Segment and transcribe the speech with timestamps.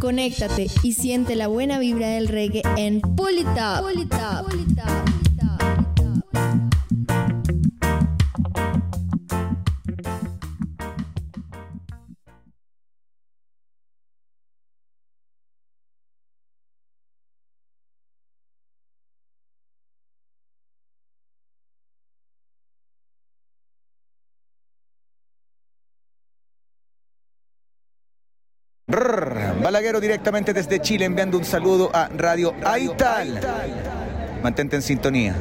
[0.00, 3.44] Conéctate y siente la buena vibra del reggae en Pull
[29.68, 33.38] Balaguero directamente desde Chile enviando un saludo a Radio Aital.
[34.42, 35.34] Mantente en sintonía.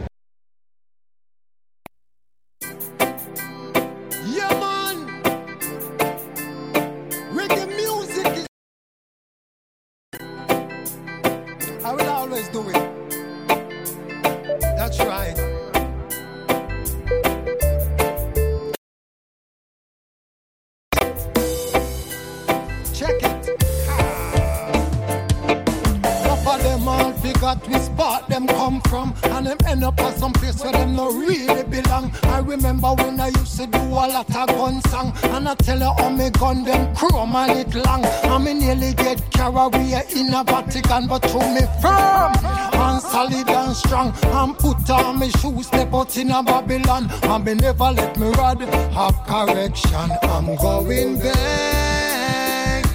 [46.18, 47.10] In a Babylon.
[47.24, 50.12] And me never let me rod have correction.
[50.24, 52.86] I'm going back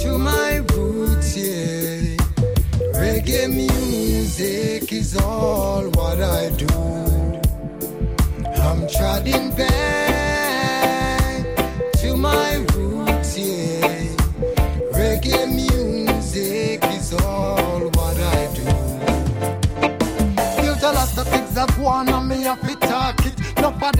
[0.00, 2.16] to my roots, yeah.
[2.94, 6.68] Reggae music is all what I do.
[8.60, 9.91] I'm treading back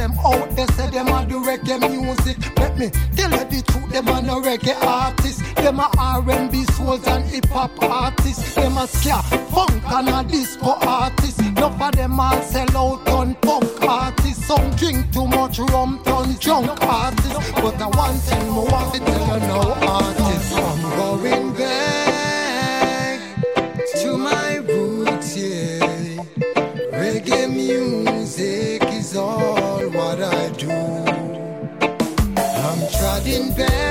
[0.02, 2.36] them out there say them a do reggae music.
[2.58, 5.42] Let me tell you the truth, them a no reggae artists.
[5.54, 8.54] Them a R&B souls and hip hop artists.
[8.56, 11.21] Them a ska, funk and a disco artists.
[30.58, 30.70] Do.
[32.30, 33.81] I'm trotting back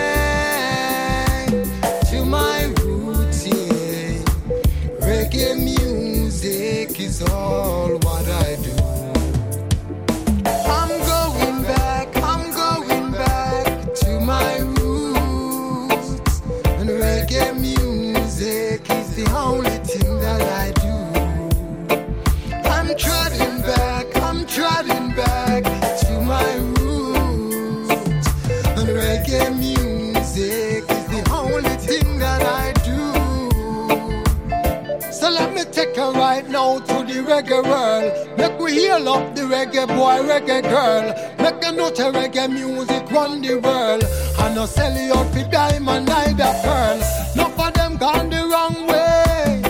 [37.31, 38.37] reggae world.
[38.37, 41.05] Make we heal up the reggae boy, reggae girl.
[41.39, 44.03] Make a note of reggae music run the world.
[44.37, 46.99] I no sell you out for diamond, neither pearl.
[47.37, 49.61] No for them gone the wrong way.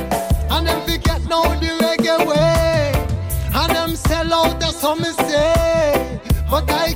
[0.54, 2.92] And them forget now the reggae way.
[3.54, 6.20] And them sell out, that's what me say.
[6.50, 6.94] But I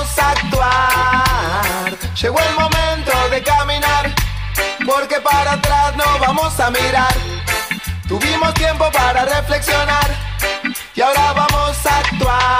[0.00, 1.98] vamos a actuar.
[2.20, 4.14] Llegó el momento de caminar,
[4.86, 7.14] porque para atrás no vamos a mirar.
[8.08, 10.08] Tuvimos tiempo para reflexionar
[10.94, 12.59] y ahora vamos a actuar.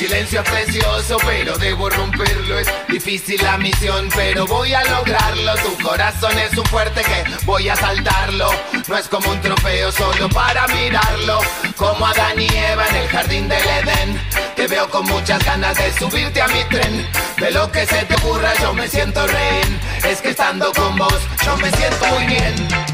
[0.00, 2.58] Silencio precioso, pero debo romperlo.
[2.58, 5.54] Es difícil la misión, pero voy a lograrlo.
[5.56, 8.48] Tu corazón es un fuerte que voy a saltarlo.
[8.88, 11.40] No es como un trofeo solo para mirarlo.
[11.76, 14.18] Como Adán y Eva en el jardín del Edén.
[14.56, 17.06] Te veo con muchas ganas de subirte a mi tren.
[17.36, 19.80] De lo que se te ocurra, yo me siento rehén.
[20.08, 22.89] Es que estando con vos, yo me siento muy bien.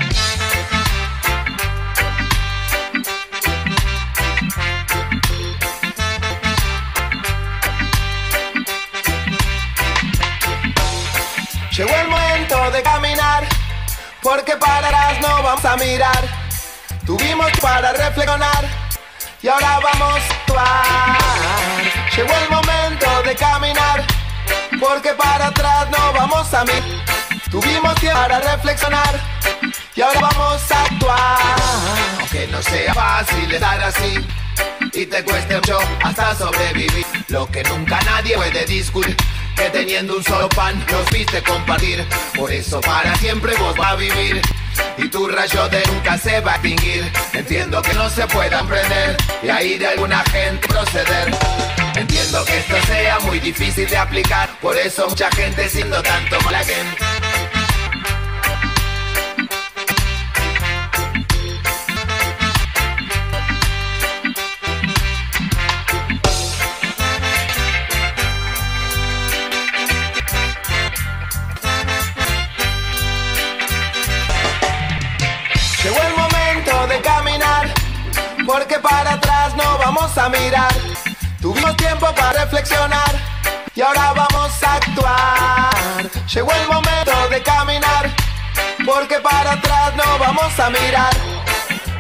[11.77, 13.47] Llegó el momento de caminar,
[14.23, 16.25] porque para atrás no vamos a mirar.
[17.05, 18.65] Tuvimos para reflexionar
[19.43, 21.19] y ahora vamos a actuar.
[22.17, 24.07] Llegó el momento de caminar,
[24.81, 26.83] porque para atrás no vamos a mirar.
[27.51, 29.21] Tuvimos tiempo para reflexionar
[29.95, 31.39] y ahora vamos a actuar.
[32.21, 34.27] Aunque no sea fácil estar así
[34.95, 37.05] y te cueste mucho hasta sobrevivir.
[37.29, 39.15] Lo que nunca nadie puede discutir.
[39.57, 42.07] Que teniendo un solo pan nos viste compartir.
[42.35, 44.41] Por eso para siempre vos va a vivir.
[44.99, 47.11] Y tu rayo de nunca se va a extinguir.
[47.33, 51.31] Entiendo que no se puedan prender y ahí de alguna gente proceder.
[51.97, 54.51] Entiendo que esto sea muy difícil de aplicar.
[54.61, 57.16] Por eso mucha gente siendo tanto mala gente.
[78.67, 80.75] Porque para atrás no vamos a mirar.
[81.41, 83.15] Tuvimos tiempo para reflexionar
[83.77, 86.11] y ahora vamos a actuar.
[86.35, 88.11] Llegó el momento de caminar,
[88.85, 91.15] porque para atrás no vamos a mirar.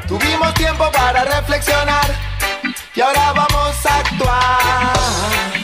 [0.09, 2.07] Tuvimos tiempo para reflexionar
[2.97, 5.56] y ahora vamos a actuar.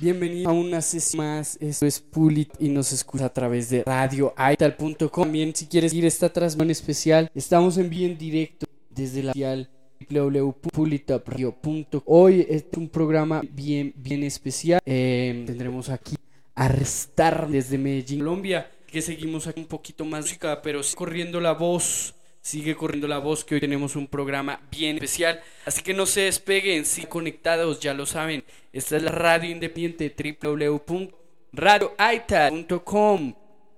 [0.00, 1.58] Bienvenido a una sesión más.
[1.60, 5.24] Esto es Pulit y nos escucha a través de radioaital.com.
[5.24, 9.68] También, si quieres ir a esta transmisión especial, estamos en bien directo desde la social
[10.08, 12.00] www.pulitapradio.com.
[12.06, 14.80] Hoy es un programa bien, bien especial.
[14.86, 16.16] Eh, tendremos aquí
[16.54, 18.70] a Restar desde Medellín, Colombia.
[18.86, 22.14] Que seguimos aquí un poquito más música, pero corriendo la voz.
[22.42, 25.42] Sigue corriendo la voz que hoy tenemos un programa bien especial.
[25.66, 28.44] Así que no se despeguen, sí conectados, ya lo saben.
[28.72, 33.34] Esta es la radio independiente www.radioaital.com.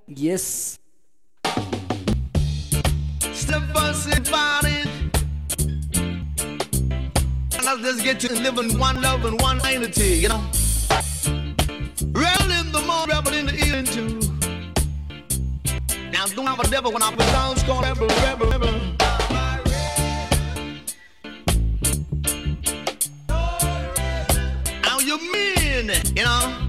[0.07, 0.79] Yes.
[7.83, 9.63] Just get to living one love and one you
[10.29, 10.41] know.
[12.55, 14.22] In the morning, in the evening.
[16.23, 18.69] Now don't have a devil when I put down score rebel, rebel, rebel.
[24.85, 26.69] How you mean you know?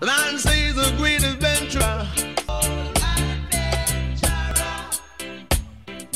[0.00, 2.06] Man says a great adventurer.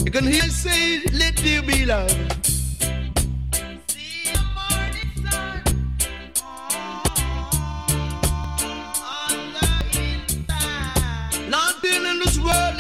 [0.05, 2.48] You can hear say, let there be love.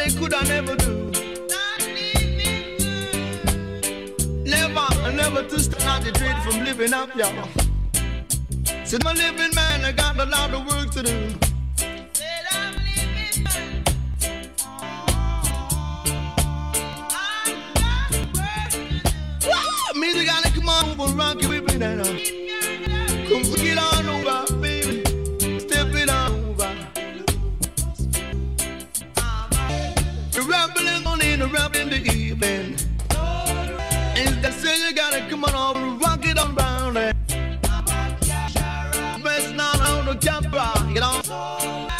[0.09, 1.11] They could I never do.
[4.45, 7.49] Never, never to stop the dread from living up, y'all.
[8.85, 11.35] Said my living man, I got a lot of work to do.
[19.95, 22.48] Music gotta come on over, rock it with me now.
[32.39, 32.77] baby.
[34.15, 37.17] If they say you gotta come on over, rock it on round it.
[39.23, 41.21] Best not on the camper, you know.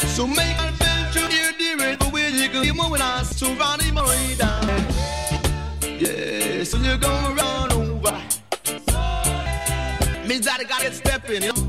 [0.07, 0.71] So make a
[1.11, 4.35] feel you your dearest, the way you can be moving on, so run him right
[4.37, 4.67] down.
[5.99, 8.17] Yeah, so you're going round over.
[10.27, 11.68] Means that I gotta step in, you know.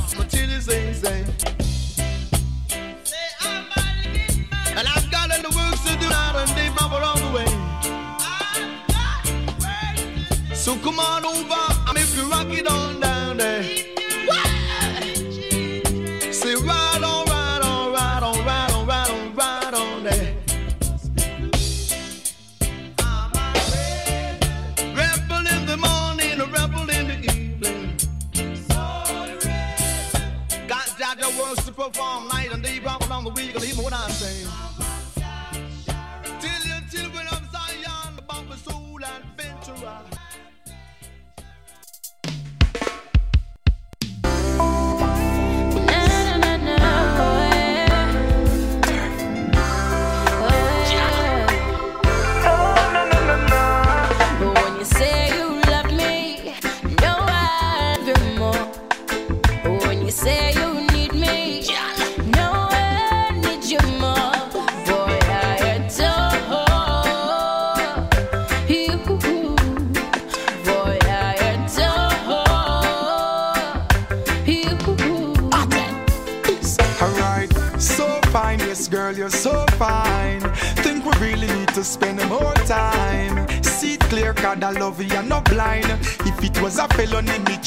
[10.91, 13.63] Come on over, and if you rock it on down there.
[14.25, 14.47] What?
[16.33, 20.35] Say ride on, ride on, ride on, ride on, ride on, ride on there.
[24.93, 27.95] Rebel in the morning, a rebel in the evening.
[30.67, 34.11] Got Jaja works to perform night and day, around the week, and even what I'm
[34.11, 34.45] saying.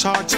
[0.04, 0.36] charge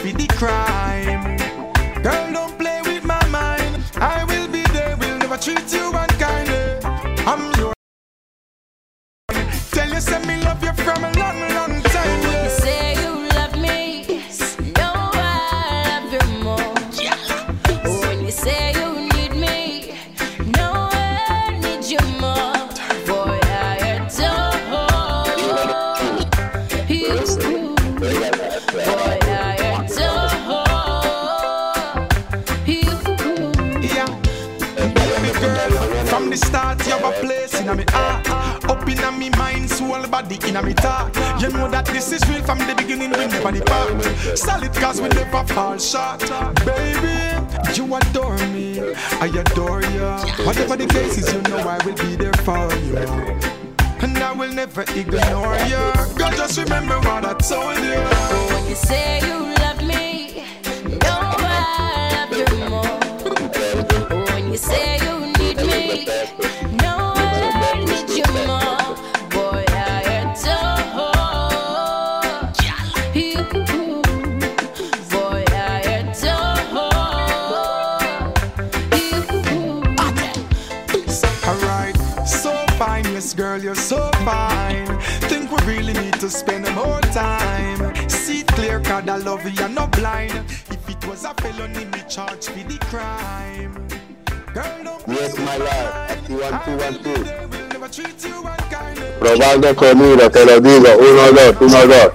[99.67, 100.89] de conmigo, te lo digo.
[100.99, 102.13] Uno, dos, uno, dos.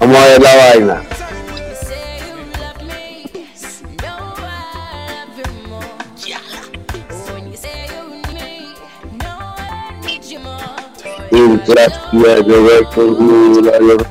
[0.00, 1.02] Vamos a ver la vaina.
[11.30, 14.09] Mientras yo conmigo,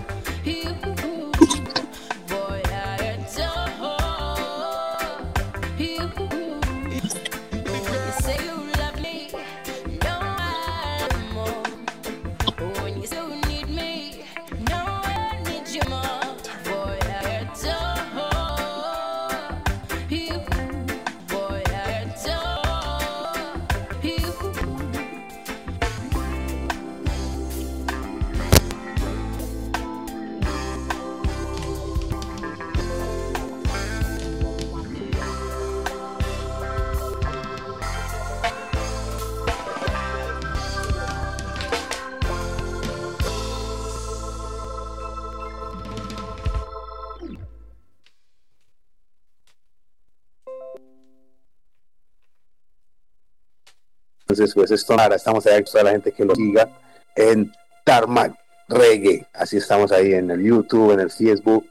[54.40, 56.70] Entonces, pues esto ahora estamos ahí, toda la gente que lo siga
[57.14, 57.52] en
[57.84, 58.34] Tarmac
[58.70, 59.26] Reggae.
[59.34, 61.70] Así estamos ahí en el YouTube, en el Facebook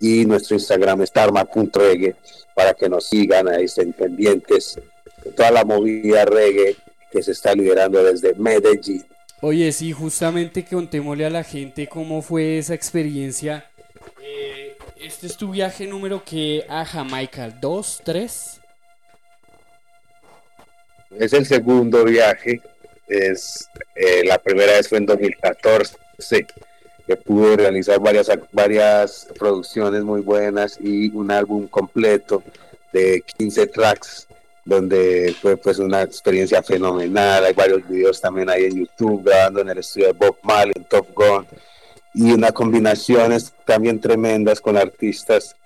[0.00, 2.16] y nuestro Instagram es tarmac.reggae
[2.56, 4.80] para que nos sigan, ahí estén pendientes
[5.24, 6.76] de toda la movida reggae
[7.12, 9.06] que se está liderando desde Medellín.
[9.40, 13.70] Oye, sí, justamente contémosle a la gente cómo fue esa experiencia.
[14.20, 18.59] Eh, este es tu viaje número que a Jamaica, ¿dos, tres?
[21.18, 22.60] Es el segundo viaje,
[23.08, 25.96] es eh, la primera vez fue en 2014,
[27.06, 32.42] que pude realizar varias, varias producciones muy buenas y un álbum completo
[32.92, 34.28] de 15 tracks
[34.64, 37.44] donde fue pues una experiencia fenomenal.
[37.44, 40.84] Hay varios videos también ahí en YouTube grabando en el estudio de Bob Marley, en
[40.84, 41.46] Top Gun,
[42.14, 45.56] y unas combinaciones también tremendas con artistas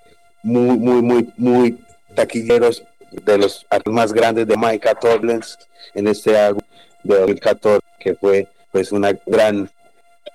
[0.42, 1.84] muy, muy, muy, muy
[2.14, 2.82] taquilleros
[3.22, 5.58] de los más grandes de Micah Torrens
[5.94, 6.62] en este álbum
[7.02, 9.70] de 2014, que fue pues una gran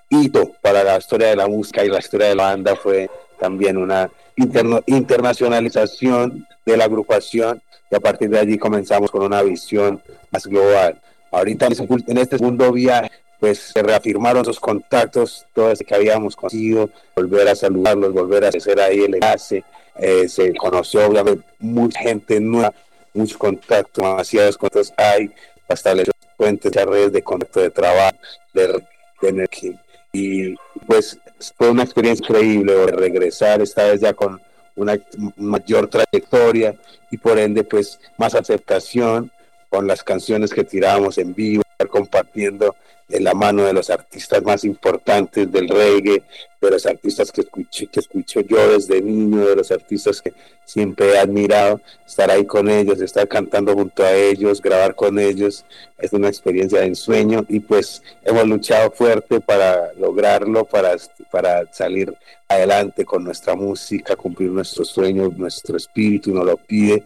[0.09, 3.09] hito para la historia de la música y la historia de la banda fue
[3.39, 10.01] también una internacionalización de la agrupación y a partir de allí comenzamos con una visión
[10.31, 11.01] más global.
[11.31, 16.89] Ahorita en este segundo viaje, pues se reafirmaron esos contactos, todo ese que habíamos conseguido,
[17.15, 19.63] volver a saludarlos, volver a hacer ahí el enlace,
[19.99, 22.73] eh, se conoció obviamente mucha gente nueva,
[23.13, 25.27] muchos contactos, demasiados contactos hay,
[25.67, 28.17] hasta establecer puentes, redes de contacto de trabajo,
[28.53, 28.83] de,
[29.21, 29.83] de energía.
[30.13, 30.55] Y
[30.87, 31.19] pues
[31.57, 34.41] fue una experiencia increíble regresar esta vez ya con
[34.75, 34.97] una
[35.35, 36.75] mayor trayectoria
[37.11, 39.31] y por ende pues más aceptación
[39.69, 42.75] con las canciones que tirábamos en vivo, compartiendo
[43.09, 46.23] en la mano de los artistas más importantes del reggae,
[46.61, 51.13] de los artistas que escuché, que escucho yo desde niño, de los artistas que siempre
[51.13, 55.65] he admirado, estar ahí con ellos, estar cantando junto a ellos, grabar con ellos,
[55.97, 60.95] es una experiencia de ensueño y pues hemos luchado fuerte para lograrlo, para,
[61.31, 62.13] para salir
[62.47, 67.03] adelante con nuestra música, cumplir nuestros sueños, nuestro espíritu nos lo pide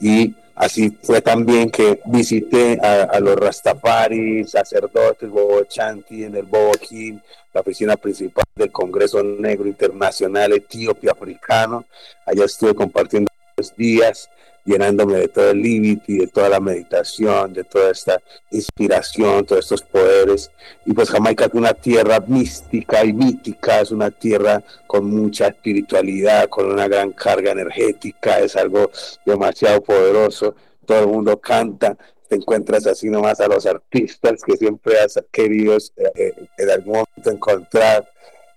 [0.00, 6.72] y Así fue también que visité a, los Rastafari, sacerdotes, Bobo Chanti en el Bobo
[6.72, 7.18] King,
[7.52, 11.84] la oficina principal del Congreso Negro Internacional Etíope Africano.
[12.24, 14.30] Allá estuve compartiendo los días
[14.66, 19.82] llenándome de todo el límite, de toda la meditación, de toda esta inspiración, todos estos
[19.82, 20.50] poderes.
[20.84, 26.48] Y pues Jamaica es una tierra mística y mítica, es una tierra con mucha espiritualidad,
[26.48, 28.90] con una gran carga energética, es algo
[29.24, 30.54] demasiado poderoso.
[30.84, 31.96] Todo el mundo canta,
[32.28, 36.92] te encuentras así nomás a los artistas que siempre has querido eh, eh, en algún
[36.94, 38.08] momento encontrar.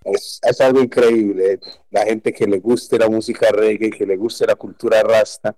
[0.03, 1.59] Es, es, algo increíble.
[1.91, 5.55] La gente que le guste la música reggae, que le guste la cultura rasta,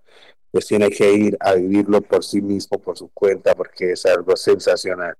[0.51, 4.35] pues tiene que ir a vivirlo por sí mismo, por su cuenta, porque es algo
[4.35, 5.15] sensacional.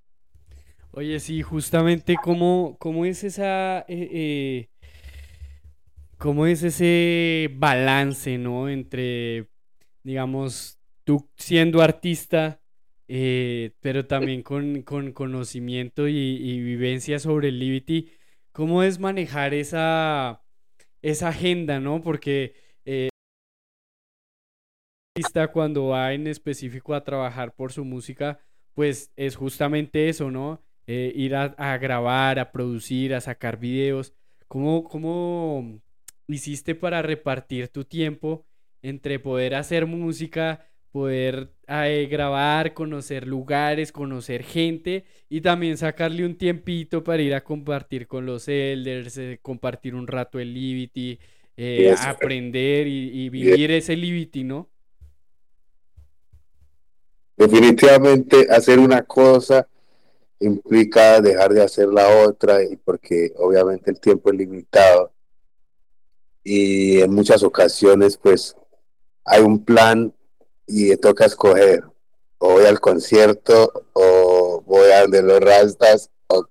[0.91, 3.80] Oye, sí, justamente cómo, cómo es esa...
[3.88, 4.67] Eh, eh,
[6.17, 8.70] ¿Cómo es ese balance, ¿no?
[8.70, 9.48] Entre,
[10.04, 12.62] digamos, tú siendo artista,
[13.08, 18.12] eh, pero también con, conocimiento y, vivencia sobre el Liberty.
[18.52, 20.44] ¿Cómo es manejar esa,
[21.02, 22.02] esa agenda, ¿no?
[22.02, 22.54] Porque
[25.52, 28.40] cuando va en específico a trabajar por su música,
[28.74, 30.62] pues es justamente eso, ¿no?
[30.88, 34.14] Eh, ir a, grabar, a producir, a sacar videos.
[34.48, 35.80] ¿Cómo, ¿Cómo
[36.28, 38.46] hiciste para repartir tu tiempo
[38.82, 46.36] entre poder hacer música, poder eh, grabar, conocer lugares, conocer gente y también sacarle un
[46.36, 51.20] tiempito para ir a compartir con los elders, eh, compartir un rato el Liberty,
[52.00, 54.72] aprender y, y vivir ese Liberty, ¿no?
[57.41, 59.67] Definitivamente hacer una cosa
[60.39, 65.12] implica dejar de hacer la otra y porque obviamente el tiempo es limitado.
[66.43, 68.56] Y en muchas ocasiones pues
[69.25, 70.13] hay un plan
[70.67, 71.84] y toca escoger
[72.38, 76.45] o voy al concierto o voy a donde los rastas o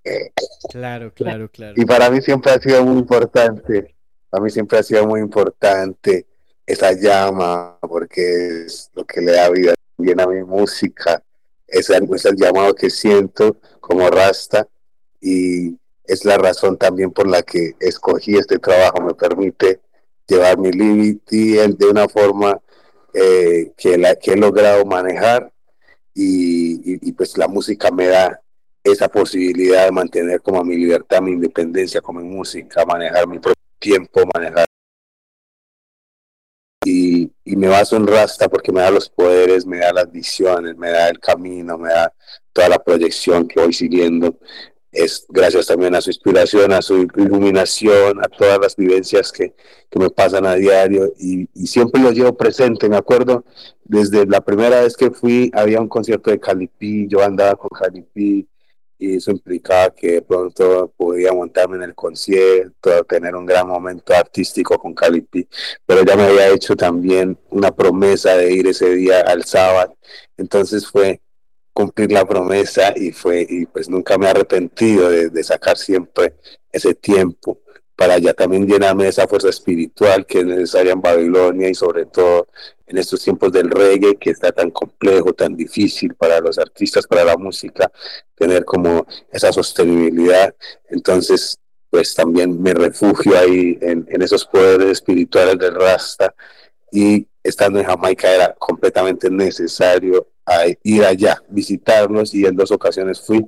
[0.71, 1.75] Claro, claro, claro.
[1.77, 3.95] Y para mí siempre ha sido muy importante,
[4.29, 6.27] para mí siempre ha sido muy importante
[6.67, 9.75] esa llama porque es lo que le da vida
[10.19, 11.23] a mi música,
[11.67, 14.67] es el, es el llamado que siento como rasta
[15.21, 19.81] y es la razón también por la que escogí este trabajo, me permite
[20.27, 22.61] llevar mi liberty de una forma
[23.13, 25.53] eh, que, la, que he logrado manejar
[26.15, 28.41] y, pues la música me da
[28.83, 34.23] esa posibilidad de mantener como mi libertad, mi independencia como música, manejar mi propio tiempo,
[34.35, 34.67] manejar
[37.45, 40.91] y, me baso en Rasta porque me da los poderes, me da las visiones, me
[40.91, 42.13] da el camino, me da
[42.53, 44.39] toda la proyección que voy siguiendo.
[44.93, 49.55] Es gracias también a su inspiración, a su iluminación, a todas las vivencias que,
[49.89, 52.89] que me pasan a diario y, y, siempre lo llevo presente.
[52.89, 53.45] Me acuerdo
[53.85, 58.49] desde la primera vez que fui, había un concierto de Calipí, yo andaba con Calipí
[59.01, 64.79] y eso implicaba que pronto podía montarme en el concierto, tener un gran momento artístico
[64.79, 65.49] con Calipi,
[65.87, 69.97] pero ya me había hecho también una promesa de ir ese día al sábado,
[70.37, 71.21] entonces fue
[71.73, 76.35] cumplir la promesa y fue y pues nunca me he arrepentido de sacar siempre
[76.73, 77.59] ese tiempo
[78.01, 82.07] para ya también llenarme de esa fuerza espiritual que es necesaria en Babilonia y sobre
[82.07, 82.47] todo
[82.87, 87.25] en estos tiempos del reggae que está tan complejo, tan difícil para los artistas, para
[87.25, 87.93] la música,
[88.35, 90.55] tener como esa sostenibilidad.
[90.89, 91.59] Entonces,
[91.91, 96.35] pues también me refugio ahí en, en esos poderes espirituales del Rasta
[96.91, 100.27] y estando en Jamaica era completamente necesario
[100.85, 103.47] ir allá, visitarlos y en dos ocasiones fui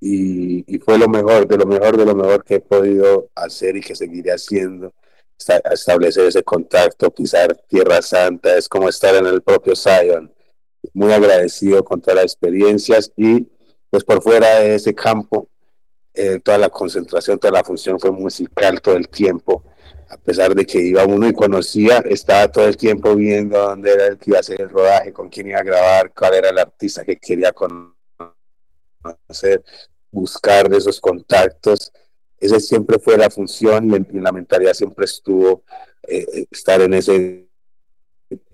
[0.00, 3.76] y, y, fue lo mejor, de lo mejor, de lo mejor que he podido hacer
[3.76, 4.92] y que seguiré haciendo.
[5.70, 10.32] Establecer ese contacto, pisar Tierra Santa, es como estar en el propio Zion.
[10.92, 13.46] Muy agradecido con todas las experiencias y
[13.90, 15.48] pues por fuera de ese campo,
[16.14, 19.64] eh, toda la concentración, toda la función fue musical todo el tiempo.
[20.10, 24.06] A pesar de que iba uno y conocía, estaba todo el tiempo viendo dónde era
[24.06, 26.58] el que iba a hacer el rodaje, con quién iba a grabar, cuál era el
[26.58, 27.97] artista que quería conocer
[29.28, 29.62] hacer,
[30.10, 31.92] buscar esos contactos.
[32.40, 35.64] Esa siempre fue la función y la mentalidad siempre estuvo
[36.06, 37.48] eh, estar en ese,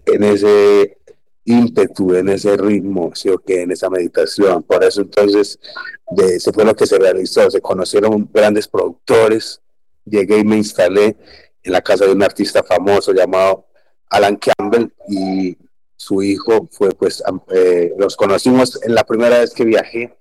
[0.06, 0.98] en ese
[1.44, 3.62] ímpetu, en ese ritmo, ¿sí o qué?
[3.62, 4.62] En esa meditación.
[4.62, 5.58] Por eso entonces,
[6.10, 7.50] de, ese fue lo que se realizó.
[7.50, 9.60] Se conocieron grandes productores.
[10.04, 11.16] Llegué y me instalé
[11.62, 13.66] en la casa de un artista famoso llamado
[14.10, 15.56] Alan Campbell y
[15.96, 20.14] su hijo fue pues eh, los conocimos en la primera vez que viajé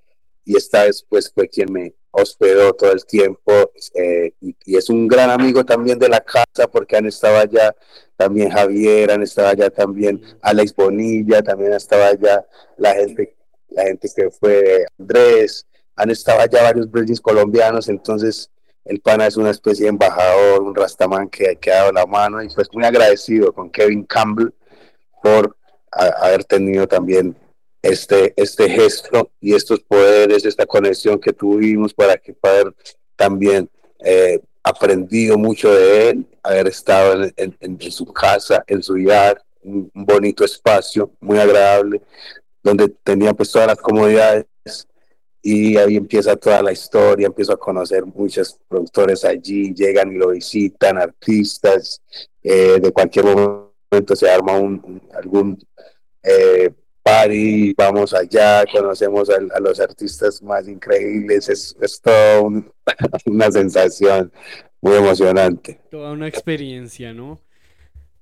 [0.46, 3.52] y esta vez pues fue quien me hospedó todo el tiempo
[3.96, 7.76] eh, y, es un gran amigo también de la casa porque han estado allá
[8.16, 12.46] también Javier, han estado allá también Alex Bonilla, también estaba allá
[12.78, 13.36] la gente,
[13.70, 18.52] la gente que fue Andrés, han estado allá varios bridges colombianos, entonces
[18.86, 22.44] el pana es una especie de embajador, un rastamán que, que ha dado la mano
[22.44, 24.54] y pues muy agradecido con Kevin Campbell
[25.22, 25.56] por
[25.92, 27.36] haber tenido también
[27.84, 32.74] este, este gesto y estos poderes, esta conexión que tuvimos para que poder
[33.18, 33.70] también
[34.00, 39.92] eh, aprendido mucho de él, haber estado en, en, su casa, en su yard, un,
[39.94, 42.02] bonito espacio, muy agradable,
[42.64, 44.46] donde tenía pues todas las comodidades.
[45.46, 50.30] Y ahí empieza toda la historia, empiezo a conocer muchos productores allí, llegan y lo
[50.30, 52.02] visitan, artistas,
[52.42, 55.60] eh, de cualquier momento se arma un, algún
[56.24, 56.72] eh,
[57.04, 62.64] party, vamos allá, conocemos a, los artistas más increíbles, es, todo
[63.26, 64.32] una sensación
[64.82, 65.82] muy emocionante.
[65.92, 67.40] Toda una experiencia, ¿no?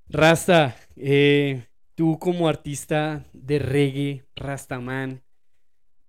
[0.10, 5.22] Rasta, eh, tú como artista de reggae, Rastaman,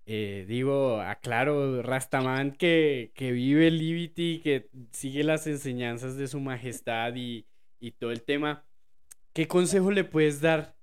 [0.07, 7.15] eh, digo, aclaro, Rastaman que, que vive Liberty, que sigue las enseñanzas de su majestad
[7.15, 7.47] y,
[7.79, 8.65] y todo el tema,
[9.33, 10.75] ¿qué consejo le puedes dar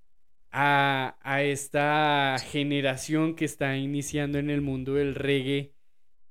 [0.51, 5.73] a, esta generación que está iniciando en el mundo del reggae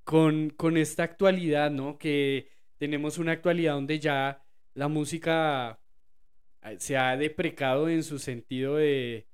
[0.05, 1.99] con, con esta actualidad, ¿no?
[1.99, 4.43] Que tenemos una actualidad donde ya
[4.75, 5.81] la música
[6.63, 9.27] eh, se ha deprecado en su sentido de,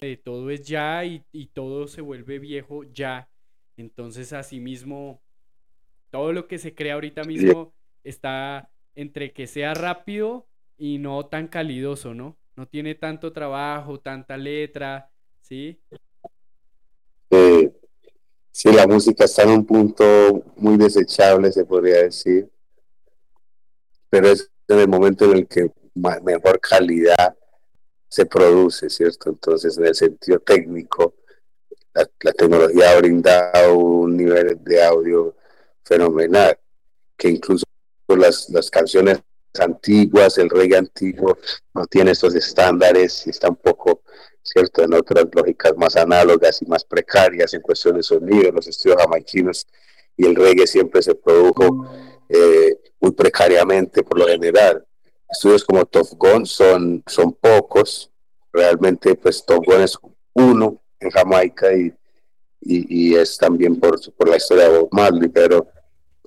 [0.00, 3.28] de, todo es ya y, y, todo se vuelve viejo ya.
[3.76, 5.22] Entonces, asimismo,
[6.10, 10.47] todo lo que se crea ahorita mismo está entre que sea rápido
[10.78, 12.38] y no tan calidoso, ¿no?
[12.56, 15.10] No tiene tanto trabajo, tanta letra,
[15.42, 15.80] ¿sí?
[17.30, 17.72] Eh,
[18.50, 20.04] sí, la música está en un punto
[20.56, 22.48] muy desechable, se podría decir,
[24.08, 25.70] pero es en el momento en el que
[26.22, 27.36] mejor calidad
[28.08, 29.30] se produce, ¿cierto?
[29.30, 31.14] Entonces, en el sentido técnico,
[31.92, 35.36] la, la tecnología ha brindado un nivel de audio
[35.82, 36.58] fenomenal,
[37.16, 37.64] que incluso
[38.08, 39.20] las, las canciones
[39.60, 41.38] antiguas, el reggae antiguo
[41.74, 44.02] no tiene estos estándares y está un poco,
[44.42, 49.00] ¿cierto?, en otras lógicas más análogas y más precarias en cuestión de sonido, los estudios
[49.00, 49.66] jamaiquinos
[50.16, 51.86] y el reggae siempre se produjo
[52.28, 54.84] eh, muy precariamente por lo general.
[55.30, 58.10] Estudios como Top Gun son, son pocos,
[58.52, 59.96] realmente pues Top Gun es
[60.34, 61.94] uno en Jamaica y,
[62.60, 65.68] y, y es también por, por la historia de Bob Marley, pero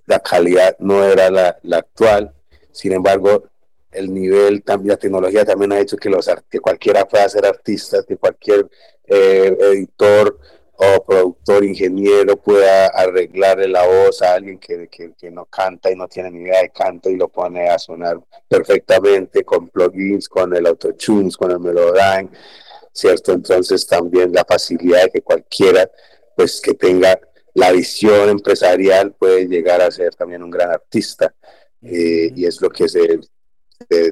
[0.06, 2.34] la calidad no era la, la actual
[2.72, 3.44] sin embargo,
[3.92, 8.04] el nivel, también la tecnología también ha hecho que, los, que cualquiera pueda ser artista,
[8.08, 8.68] que cualquier
[9.06, 10.40] eh, editor
[10.84, 16.08] o productor, ingeniero pueda arreglarle la voz a alguien que, que, no canta y no
[16.08, 20.66] tiene ni idea de canto y lo pone a sonar perfectamente con plugins, con el
[20.66, 22.30] autotunes, con el Melodyne,
[22.92, 23.34] ¿cierto?
[23.34, 25.88] Entonces también la facilidad de que cualquiera,
[26.36, 27.20] pues que tenga
[27.54, 31.32] la visión empresarial puede llegar a ser también un gran artista.
[31.82, 33.20] Eh, y es lo que se,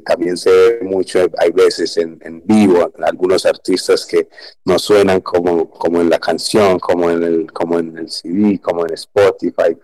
[0.06, 4.28] también se ve mucho, hay veces en, en, vivo, algunos artistas que
[4.66, 8.86] no suenan como, como en la canción, como en, el, como en el CD, como
[8.86, 9.78] en Spotify.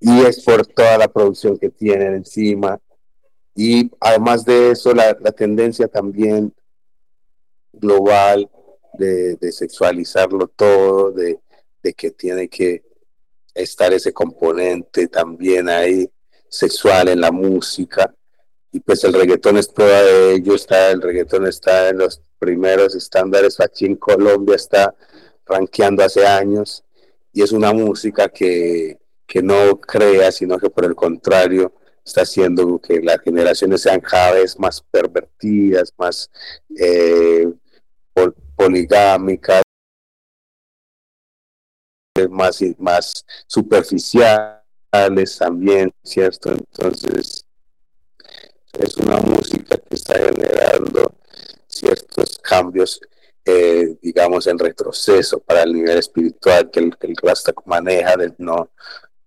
[0.00, 2.78] Y es por toda la producción que tienen encima.
[3.54, 6.54] Y además de eso, la, la tendencia también
[7.72, 8.50] global
[8.94, 11.38] de, de sexualizarlo todo, de,
[11.82, 12.82] de que tiene que
[13.54, 16.10] estar ese componente también ahí
[16.50, 18.12] sexual en la música
[18.72, 22.94] y pues el reggaetón es prueba de ello, está, el reggaetón está en los primeros
[22.94, 24.94] estándares, aquí en Colombia está
[25.46, 26.84] rankeando hace años
[27.32, 31.72] y es una música que, que no crea, sino que por el contrario
[32.04, 36.30] está haciendo que las generaciones sean cada vez más pervertidas, más
[36.76, 37.46] eh,
[38.56, 39.62] poligámicas,
[42.28, 44.59] más, más superficiales
[45.38, 46.50] también, ¿cierto?
[46.50, 47.46] Entonces,
[48.72, 51.12] es una música que está generando
[51.66, 53.00] ciertos cambios,
[53.44, 57.14] eh, digamos, en retroceso para el nivel espiritual que el, que
[57.66, 58.70] maneja, de no,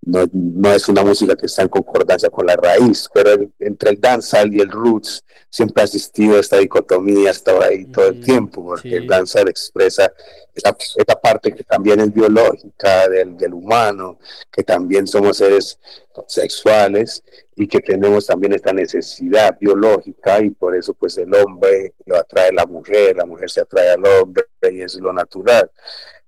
[0.05, 4.01] no, no, es una música que está en concordancia con la raíz, pero entre el
[4.01, 8.89] dancehall y el roots siempre ha existido esta dicotomía, estaba ahí todo el tiempo, porque
[8.89, 8.95] sí.
[8.95, 10.11] el dancehall expresa
[10.53, 14.19] esa, esa, parte que también es biológica del, del, humano,
[14.51, 15.79] que también somos seres
[16.27, 17.23] sexuales
[17.55, 22.49] y que tenemos también esta necesidad biológica y por eso pues el hombre lo atrae
[22.49, 25.69] a la mujer, la mujer se atrae al hombre y es lo natural.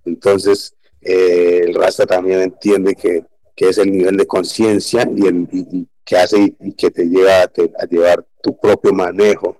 [0.05, 5.47] Entonces, eh, el Rasta también entiende que que es el nivel de conciencia y, el,
[5.51, 9.57] y, y que hace y que te lleva a, te, a, llevar tu propio manejo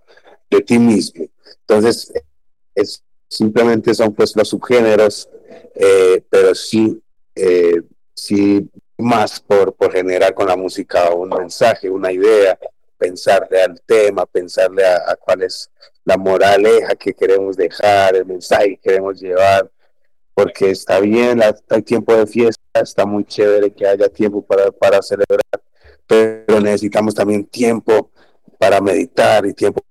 [0.50, 1.26] de ti mismo.
[1.62, 2.14] Entonces,
[2.76, 5.30] es, simplemente son pues los subgéneros,
[5.74, 7.02] eh, pero sí,
[7.36, 7.82] eh,
[8.14, 12.58] sí más por, por generar con la música un mensaje, una idea,
[12.98, 15.70] pensarle al tema, pensarle a, a cuál es
[16.06, 19.70] la moraleja que queremos dejar, el mensaje que queremos llevar,
[20.34, 25.02] porque está bien, hay tiempo de fiesta, está muy chévere que haya tiempo para, para
[25.02, 25.62] celebrar,
[26.08, 28.12] pero necesitamos también tiempo
[28.58, 29.84] para meditar y tiempo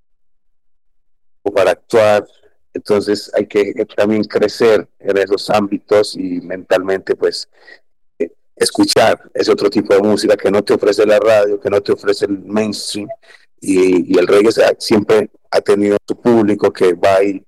[1.54, 2.26] para actuar.
[2.72, 7.48] Entonces hay que también crecer en esos ámbitos y mentalmente pues
[8.56, 11.92] escuchar ese otro tipo de música que no te ofrece la radio, que no te
[11.92, 13.08] ofrece el mainstream
[13.60, 17.44] y, y el reggae siempre ha tenido su público que va y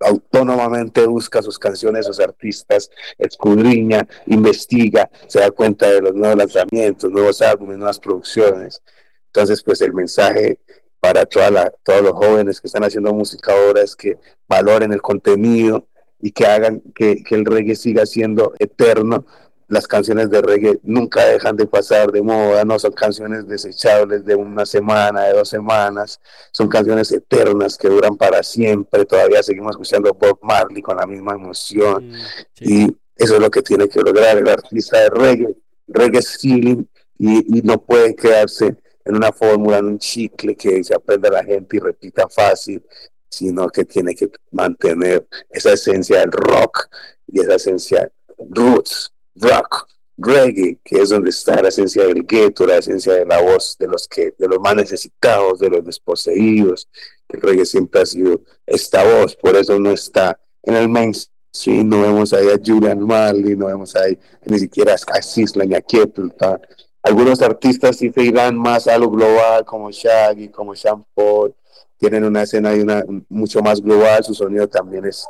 [0.00, 7.10] autónomamente busca sus canciones, sus artistas, escudriña, investiga, se da cuenta de los nuevos lanzamientos,
[7.10, 8.82] nuevos álbumes, nuevas producciones.
[9.26, 10.58] Entonces, pues el mensaje
[11.00, 15.88] para toda todos los jóvenes que están haciendo música ahora es que valoren el contenido
[16.20, 19.26] y que hagan que, que el reggae siga siendo eterno,
[19.72, 24.34] las canciones de reggae nunca dejan de pasar de moda, no son canciones desechables de
[24.34, 26.20] una semana, de dos semanas,
[26.52, 31.32] son canciones eternas que duran para siempre, todavía seguimos escuchando Bob Marley con la misma
[31.32, 32.14] emoción mm,
[32.52, 32.84] sí.
[32.84, 35.56] y eso es lo que tiene que lograr el artista de reggae,
[35.88, 36.84] reggae es feeling
[37.18, 41.44] y, y no puede quedarse en una fórmula, en un chicle que se aprenda la
[41.44, 42.84] gente y repita fácil,
[43.30, 46.88] sino que tiene que mantener esa esencia del rock
[47.26, 48.12] y esa esencia
[48.50, 53.40] roots rock, reggae, que es donde está la esencia del gueto, la esencia de la
[53.40, 56.88] voz de los que, de los más necesitados, de los desposeídos.
[57.28, 62.02] El reggae siempre ha sido esta voz, por eso no está en el mainstream, no
[62.02, 66.60] vemos ahí a Julian Marley, no vemos ahí ni siquiera a Sisla ni a Keppelton.
[67.02, 71.54] Algunos artistas sí se irán más a lo global, como Shaggy, como Sean Paul,
[71.98, 75.26] tienen una escena y una, mucho más global, su sonido también es,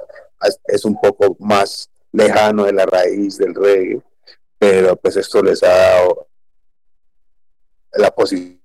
[0.67, 4.03] es un poco más lejano de la raíz del reggae,
[4.59, 6.29] pero pues esto les ha dado
[7.95, 8.61] la posición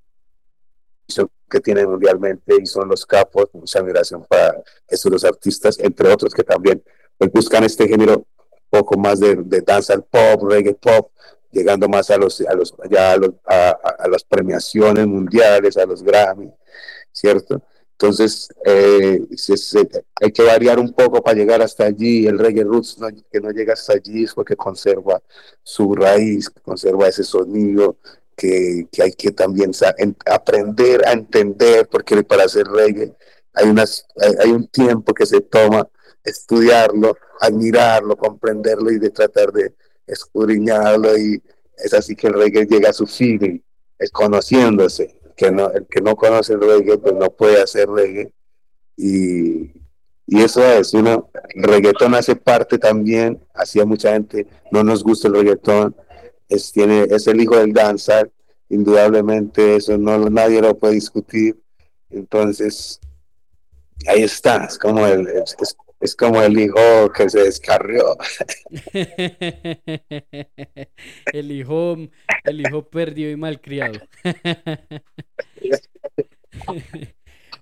[1.50, 6.34] que tienen mundialmente y son los capos, mucha admiración para estos los artistas, entre otros
[6.34, 6.84] que también
[7.18, 8.26] pues, buscan este género
[8.70, 11.12] poco más de, danza al pop, reggae pop,
[11.52, 16.04] llegando más a los a los ya a, los, a las premiaciones mundiales, a los
[16.04, 16.52] Grammy,
[17.14, 17.62] ¿cierto?
[18.00, 19.56] Entonces, eh, se,
[20.22, 22.28] hay que variar un poco para llegar hasta allí.
[22.28, 25.20] El reggae roots no, que no llega hasta allí es porque conserva
[25.64, 27.98] su raíz, conserva ese sonido
[28.36, 29.72] que, hay que también
[30.28, 33.16] aprender a entender, porque para hacer reggae
[33.54, 35.90] hay, unas, hay, hay un tiempo que se toma
[36.24, 39.74] estudiarlo, admirarlo, comprenderlo y de tratar de
[40.06, 41.42] escudriñarlo y
[41.78, 43.64] es así que el reggae llega a su fin,
[43.98, 48.34] es conociéndose, que no, el que no conoce el reggae pues no puede hacer reggae.
[48.98, 49.72] Y,
[50.26, 55.04] y eso es, uno, el reggaetón hace parte también, así a mucha gente no nos
[55.04, 55.96] gusta el reggaetón,
[56.50, 58.28] es, tiene, es el hijo del danza,
[58.68, 61.62] indudablemente eso no nadie lo puede discutir,
[62.10, 63.00] entonces
[64.08, 65.28] ahí está, es como el,
[66.00, 68.18] es como el hijo que se descarrió.
[71.34, 71.98] El hijo,
[72.46, 74.00] el hijo perdido y malcriado.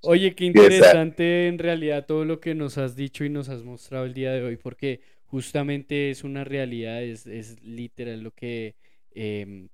[0.01, 4.05] Oye, qué interesante en realidad todo lo que nos has dicho y nos has mostrado
[4.05, 8.75] el día de hoy, porque justamente es una realidad, es, es literal lo que
[9.11, 9.69] em,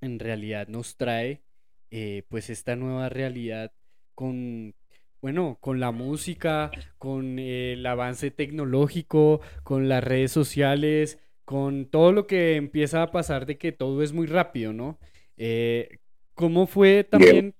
[0.00, 1.42] en realidad nos trae
[1.90, 3.72] eh, pues esta nueva realidad
[4.14, 4.74] con,
[5.20, 12.12] bueno, con la música, con eh, el avance tecnológico, con las redes sociales, con todo
[12.12, 14.98] lo que empieza a pasar de que todo es muy rápido, ¿no?
[15.36, 15.98] Eh,
[16.34, 17.54] ¿cómo fue también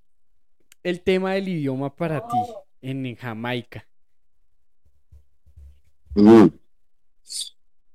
[0.83, 2.37] el tema del idioma para ti
[2.83, 3.87] en, en Jamaica?
[6.15, 6.49] Mm.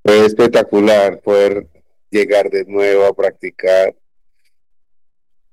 [0.04, 1.68] Fue espectacular poder
[2.10, 3.94] llegar de nuevo a practicar.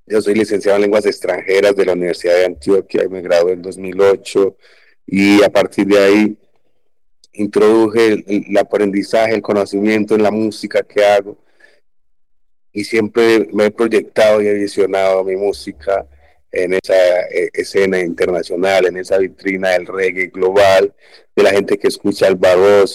[0.10, 3.62] Yo soy licenciado en lenguas extranjeras de la Universidad de Antioquia y me gradué en
[3.62, 4.58] 2008
[5.06, 6.38] y a partir de ahí
[7.34, 11.38] introduje el, el aprendizaje, el conocimiento en la música que hago
[12.74, 16.08] y siempre me he proyectado y he visionado mi música
[16.52, 16.96] en esa
[17.30, 20.92] eh, escena internacional, en esa vitrina del reggae global,
[21.36, 22.40] de la gente que escucha el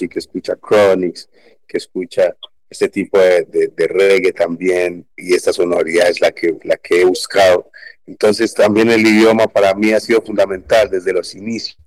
[0.01, 1.29] y que escucha Chronics,
[1.67, 2.37] que escucha
[2.75, 7.01] este tipo de, de, de reggae también, y esta sonoridad es la que, la que
[7.01, 7.71] he buscado.
[8.05, 11.79] Entonces también el idioma para mí ha sido fundamental desde los inicios,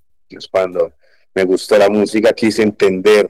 [0.50, 0.94] cuando
[1.36, 3.30] me gustó la música, quise entender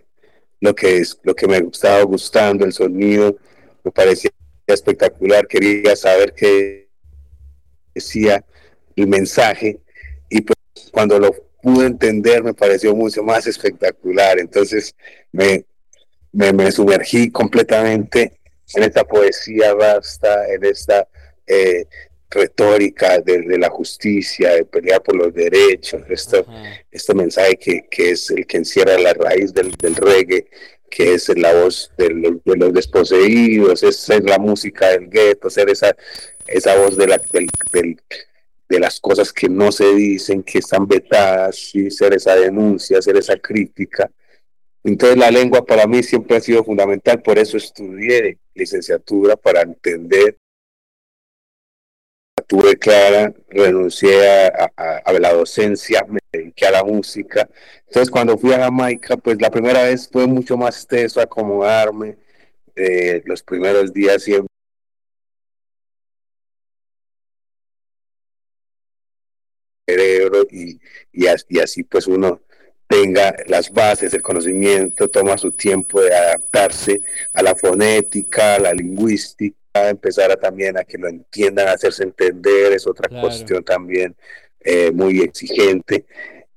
[0.61, 3.35] lo que es, lo que me estaba gustando, el sonido,
[3.83, 4.31] me parecía
[4.67, 6.89] espectacular, quería saber qué
[7.93, 8.45] decía
[8.95, 9.79] el mensaje,
[10.29, 10.57] y pues
[10.91, 14.95] cuando lo pude entender me pareció mucho más espectacular, entonces
[15.31, 15.65] me,
[16.37, 18.39] me, me sumergí completamente
[18.75, 21.07] en esta poesía vasta, en esta
[21.47, 21.85] eh,
[22.29, 26.45] retórica de, de, la justicia, de pelear por los derechos, esto,
[26.91, 30.47] este mensaje que, que, es el que encierra la raíz del, del reggae,
[30.91, 35.49] que es la voz de los, de los desposeídos, es ser la música del gueto,
[35.49, 35.95] ser esa,
[36.45, 37.99] esa voz de, la, del, del,
[38.69, 43.17] de las cosas que no se dicen, que están vetadas, y ser esa denuncia, ser
[43.17, 44.11] esa crítica.
[44.83, 50.37] Entonces la lengua para mí siempre ha sido fundamental, por eso estudié licenciatura para entender.
[52.47, 54.71] Tuve clara, renuncié a,
[55.03, 57.49] a, la docencia, me dediqué a la música.
[57.87, 62.17] Entonces cuando fui a Jamaica, pues la primera vez fue mucho más teso acomodarme.
[62.75, 64.57] Eh, los primeros días siempre
[71.47, 72.41] y así pues uno
[72.87, 77.01] tenga las bases, el conocimiento, toma su tiempo de adaptarse
[77.33, 82.03] a la fonética, a la lingüística, empezar a también a que lo entiendan, a hacerse
[82.03, 83.27] entender, es otra claro.
[83.27, 84.15] cuestión también
[84.61, 86.05] eh, muy exigente.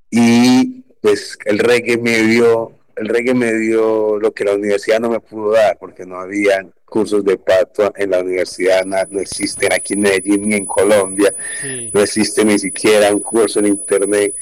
[0.09, 5.11] Y pues el reggae me dio, el reggae me dio lo que la universidad no
[5.11, 9.73] me pudo dar, porque no había cursos de pato en la universidad, no, no existen
[9.73, 11.91] aquí en Medellín ni en Colombia, sí.
[11.93, 14.35] no existe ni siquiera un curso en internet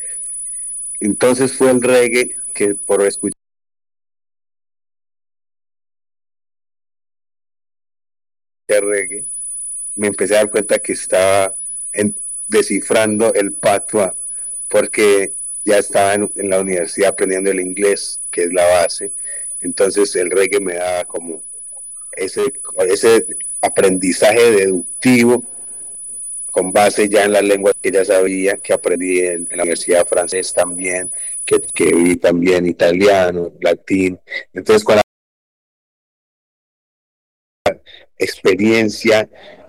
[1.00, 3.34] entonces fue el reggae que por escuchar
[8.68, 9.24] reggae
[9.94, 11.54] me empecé a dar cuenta que estaba
[11.92, 12.14] en,
[12.46, 14.16] descifrando el patua
[14.68, 15.34] porque
[15.64, 19.12] ya estaba en, la universidad aprendiendo el inglés que es la base.
[19.60, 21.42] Entonces el reggae me daba como
[22.12, 22.52] ese,
[22.88, 23.26] ese
[23.60, 25.44] aprendizaje deductivo
[26.58, 30.04] con base ya en las lenguas que ya sabía, que aprendí en, en la universidad
[30.04, 31.10] francés también,
[31.44, 34.18] que, que, vi también italiano, latín.
[34.52, 35.02] Entonces, con la
[38.18, 39.28] experiencia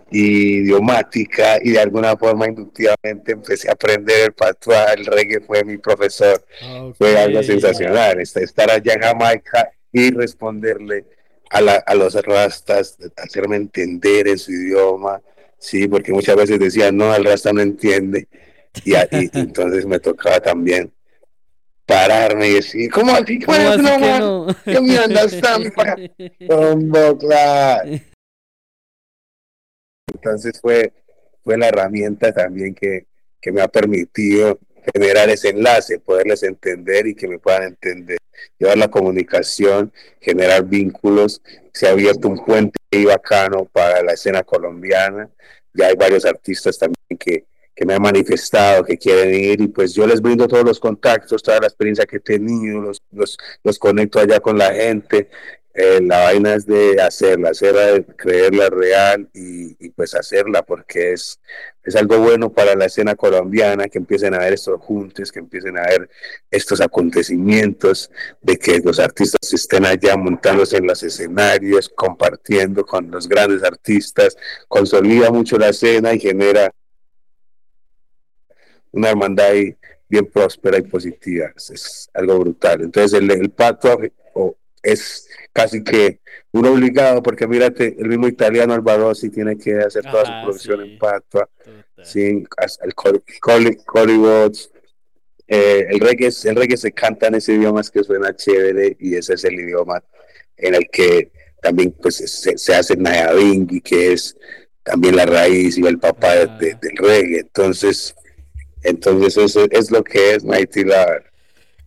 [0.09, 5.77] idiomática y de alguna forma inductivamente empecé a aprender el patois, el reggae fue mi
[5.77, 6.93] profesor, okay.
[6.97, 11.05] fue algo sensacional, estar allá en Jamaica y responderle
[11.51, 15.21] a, la, a los rastas, hacerme entender en su idioma,
[15.59, 18.27] Sí, porque muchas veces decían, no, el rasta no entiende.
[18.83, 18.97] Y, y
[19.33, 20.91] entonces me tocaba también
[21.85, 23.39] pararme y decir, ¿cómo así?
[23.39, 24.47] ¿Cómo así no, que no?
[24.65, 25.73] Yo me understand.
[27.19, 27.99] claro.
[30.13, 30.93] Entonces fue,
[31.43, 33.07] fue la herramienta también que,
[33.41, 34.59] que me ha permitido
[34.93, 38.17] generar ese enlace, poderles entender y que me puedan entender,
[38.57, 41.41] llevar la comunicación, generar vínculos.
[41.73, 45.29] Se ha abierto un puente y bacano para la escena colombiana.
[45.73, 49.93] Ya hay varios artistas también que, que me han manifestado que quieren ir y pues
[49.93, 53.79] yo les brindo todos los contactos, toda la experiencia que he tenido, los, los, los
[53.79, 55.29] conecto allá con la gente.
[55.81, 61.39] Eh, la vaina es de hacerla, hacerla, creerla real y, y, pues hacerla porque es,
[61.81, 65.77] es algo bueno para la escena colombiana, que empiecen a ver estos juntos, que empiecen
[65.77, 66.09] a ver
[66.51, 68.11] estos acontecimientos,
[68.41, 74.35] de que los artistas estén allá montándose en los escenarios, compartiendo con los grandes artistas,
[74.67, 76.73] consolida mucho la escena y genera
[78.91, 79.77] una hermandad ahí
[80.09, 81.53] bien próspera y positiva.
[81.55, 82.81] Es, algo brutal.
[82.81, 84.18] Entonces el, el pacto oh,
[84.91, 86.19] es casi que
[86.51, 90.91] un obligado, porque mírate, el mismo italiano Alvarosi tiene que hacer toda su producción sí.
[90.91, 91.47] en Total.
[92.05, 92.47] sin
[92.83, 92.93] el
[93.93, 94.55] Hollywood.
[95.47, 99.15] Eh, el, reggae, el reggae se canta en ese idioma es que suena chévere y
[99.15, 100.03] ese es el idioma
[100.57, 101.31] en el que
[101.61, 104.37] también pues se, se hace Nayabingui, que es
[104.83, 107.39] también la raíz y el papá de- de- del reggae.
[107.39, 108.13] Entonces,
[108.83, 111.23] entonces eso es lo que es Mighty Love.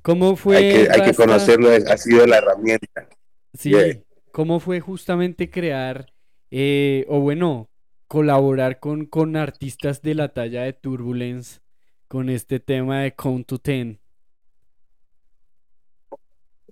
[0.02, 1.14] ¿Cómo fue, Hay que, hay que Rasta?
[1.14, 3.08] conocerlo, ha sido la herramienta.
[3.54, 4.02] Sí, Yeah.
[4.30, 6.12] ¿cómo fue justamente crear,
[6.50, 7.70] eh, o bueno,
[8.08, 11.60] colaborar con, con artistas de la talla de Turbulence
[12.08, 14.00] con este tema de Count to Ten?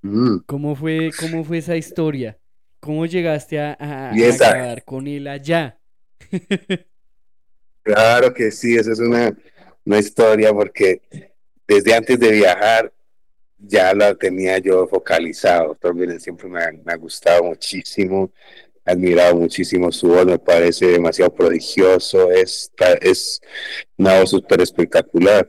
[0.05, 0.41] Mm.
[0.47, 2.39] ¿Cómo fue, cómo fue esa historia?
[2.81, 5.81] ¿Cómo llegaste a, a- grabar con él allá?
[7.83, 9.37] Claro que sí, esa es una,
[9.85, 11.01] una historia porque
[11.67, 12.93] desde antes de viajar
[13.61, 15.75] ya la tenía yo focalizado.
[15.75, 18.33] También siempre me ha, gustado muchísimo,
[18.85, 23.41] admirado muchísimo su voz, me parece demasiado prodigioso, es, es
[23.97, 25.49] una voz súper espectacular.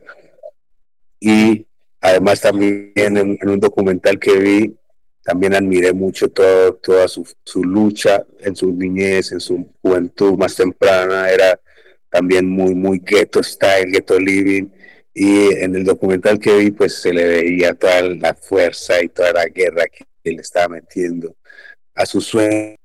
[1.20, 1.66] Y
[2.00, 4.76] además también en, en un documental que vi,
[5.22, 10.56] también admiré mucho todo, toda su, su lucha en su niñez, en su juventud más
[10.56, 11.60] temprana, era
[12.10, 14.68] también muy, muy ghetto style, ghetto living.
[15.14, 19.32] Y en el documental que vi, pues se le veía toda la fuerza y toda
[19.32, 21.36] la guerra que él estaba metiendo
[21.94, 22.76] a su sueño.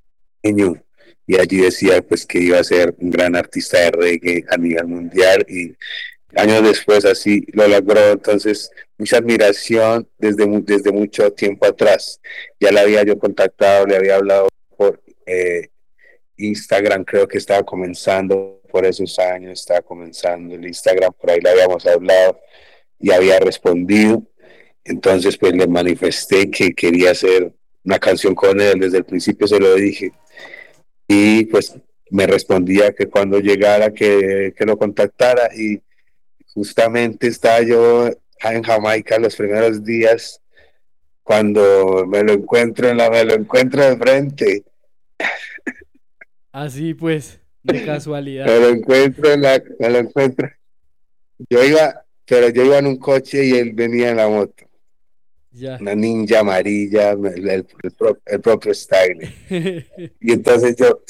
[1.26, 4.88] Y allí decía pues que iba a ser un gran artista de reggae a nivel
[4.88, 5.76] mundial y
[6.36, 8.12] años después así lo logró.
[8.12, 12.20] Entonces, mucha admiración desde, desde mucho tiempo atrás.
[12.60, 15.70] Ya le había yo contactado, le había hablado por eh,
[16.38, 21.50] Instagram, creo que estaba comenzando por esos años, estaba comenzando el Instagram, por ahí le
[21.50, 22.40] habíamos hablado
[23.00, 24.22] y había respondido.
[24.84, 27.52] Entonces, pues le manifesté que quería hacer
[27.84, 30.12] una canción con él, desde el principio se lo dije.
[31.08, 31.76] Y pues
[32.12, 35.50] me respondía que cuando llegara que, que lo contactara.
[35.56, 35.82] Y
[36.54, 38.12] justamente estaba yo
[38.44, 40.40] en Jamaica los primeros días.
[41.24, 44.64] Cuando me lo encuentro en la me lo encuentro de frente.
[46.52, 47.40] Así pues,
[47.74, 48.46] de casualidad.
[48.46, 50.50] me lo encuentro en la me lo encuentro.
[51.50, 54.66] Yo iba pero yo iba en un coche y él venía en la moto.
[55.52, 55.78] Ya.
[55.82, 59.34] una ninja amarilla el, el- el pro- el propio style
[60.22, 61.02] y entonces yo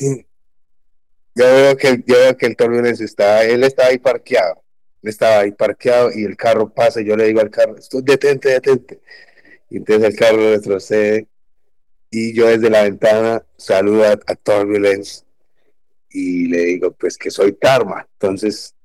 [1.35, 4.63] yo veo que yo veo que el Turbulence estaba él estaba ahí parqueado.
[5.03, 8.01] Él estaba ahí parqueado y el carro pasa y yo le digo al carro "Esto-
[8.01, 8.99] detente detente
[9.69, 11.27] y entonces el carro retrocede
[12.09, 15.23] y yo desde la ventana saludo a, a Turbulence
[16.17, 18.75] y le digo pues que soy Karma entonces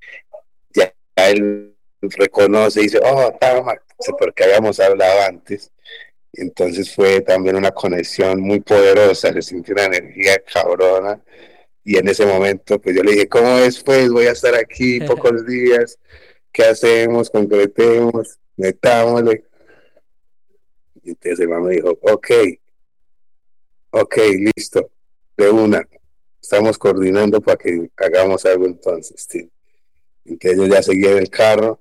[0.73, 3.75] ya él reconoce y dice oh Karma
[4.19, 5.71] porque habíamos hablado antes
[6.33, 11.21] entonces fue también una conexión muy poderosa, le sentí una energía cabrona.
[11.83, 13.83] Y en ese momento, pues yo le dije, ¿cómo es?
[13.83, 15.99] Pues voy a estar aquí pocos días.
[16.51, 17.29] ¿Qué hacemos?
[17.29, 19.45] Concretemos, metámosle.
[21.03, 22.31] Y entonces el man me dijo, ok,
[23.91, 24.17] ok,
[24.55, 24.89] listo,
[25.37, 25.87] de una.
[26.43, 29.47] Estamos coordinando para que hagamos algo entonces, tío.
[30.25, 31.79] Entonces yo ya seguía en el carro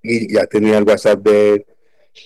[0.00, 1.66] y ya tenía el WhatsApp de él.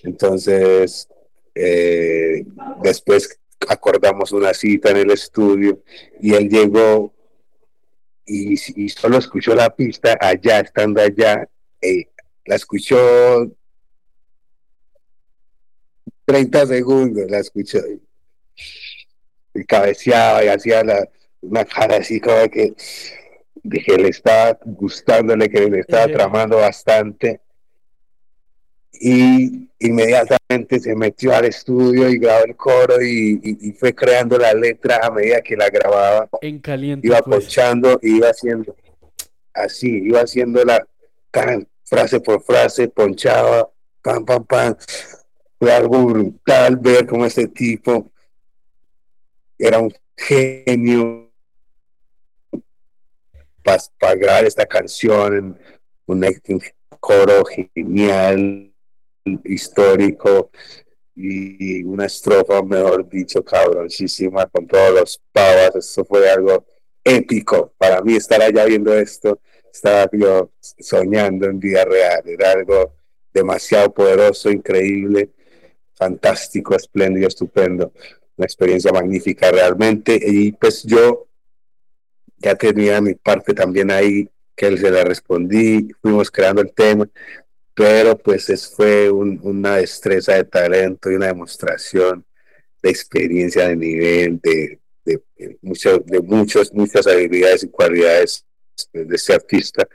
[0.02, 1.08] Entonces,
[1.54, 2.44] eh,
[2.82, 5.82] después acordamos una cita en el estudio
[6.20, 7.14] y él llegó
[8.26, 8.58] y,
[8.90, 11.48] solo escuchó la pista allá, estando allá.
[11.80, 12.10] eh,
[12.44, 13.50] la escuchó
[16.26, 17.78] 30 segundos, la escuchó.
[19.64, 21.08] Cabeceaba y hacía la,
[21.40, 22.74] una cara así como que,
[23.62, 27.40] de que le estaba gustándole, que le estaba tramando bastante.
[28.98, 34.38] Y inmediatamente se metió al estudio y grabó el coro y, y- y fue creando
[34.38, 36.28] la letra a medida que la grababa.
[36.40, 37.44] En caliente, Iba pues.
[37.44, 38.74] ponchando, iba haciendo
[39.52, 40.86] así, iba haciendo la
[41.84, 43.68] frase por frase, ponchaba,
[44.02, 44.76] pam, pam, pam.
[45.58, 48.10] Fue algo brutal ver cómo este tipo
[49.58, 51.32] era un genio
[53.98, 55.58] para grabar esta canción,
[56.06, 56.36] un,
[57.00, 58.72] coro genial,
[59.44, 60.50] histórico
[61.14, 65.74] y una estrofa, mejor dicho, cabroncísima con todos los pavas.
[65.76, 66.64] Eso fue algo
[67.02, 67.72] épico.
[67.78, 69.40] Para mí estar allá viendo esto,
[69.72, 72.22] estaba yo soñando en vida real.
[72.26, 72.94] Era algo
[73.32, 75.30] demasiado poderoso, increíble,
[75.94, 77.92] fantástico, espléndido, estupendo.
[78.36, 80.18] Una experiencia magnífica realmente.
[80.22, 81.26] Y pues yo
[82.38, 87.08] ya tenía mi parte también ahí, que se la respondí, fuimos creando el tema,
[87.74, 92.24] pero pues es, fue un- una destreza de talento y una demostración
[92.82, 95.56] de experiencia de nivel, de, de, de
[96.06, 98.44] de muchos, muchas habilidades y cualidades
[98.92, 99.86] de este artista.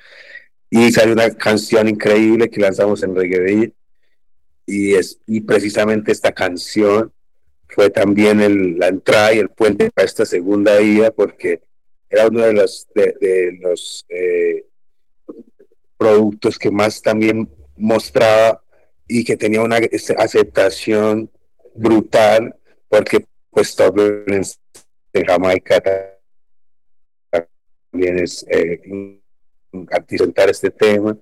[0.69, 3.73] Y salió una canción increíble que lanzamos en Reggae
[4.65, 7.11] y, es, y precisamente esta canción
[7.73, 11.61] fue también el- la entrada y el puente para esta segunda ida, porque
[12.09, 14.65] era uno de los, de, los eh,
[15.97, 18.61] productos que más también mostraba
[19.07, 19.79] y que tenía una
[20.17, 21.29] aceptación
[21.75, 22.55] brutal,
[22.89, 24.57] porque pues Turbulence
[25.13, 25.81] de Jamaica
[27.29, 29.19] también es eh, en
[30.49, 31.17] este tema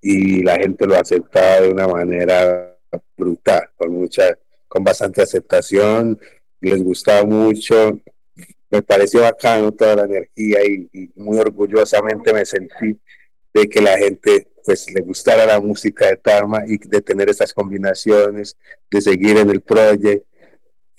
[0.00, 2.76] y la gente lo aceptaba de una manera
[3.16, 4.38] brutal, con mucha,
[4.68, 6.18] con bastante aceptación,
[6.60, 8.00] les gustaba mucho,
[8.70, 12.98] me pareció bacano toda la energía y, muy orgullosamente me sentí
[13.54, 17.54] de que la gente pues le gustara la música de Tarma y de tener estas
[17.54, 18.56] combinaciones,
[18.90, 20.26] de seguir en el proyecto.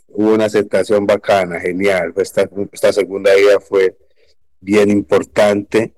[0.07, 2.13] Hubo una aceptación bacana, genial.
[2.15, 3.97] Esta, esta segunda ida fue
[4.61, 5.93] bien importante.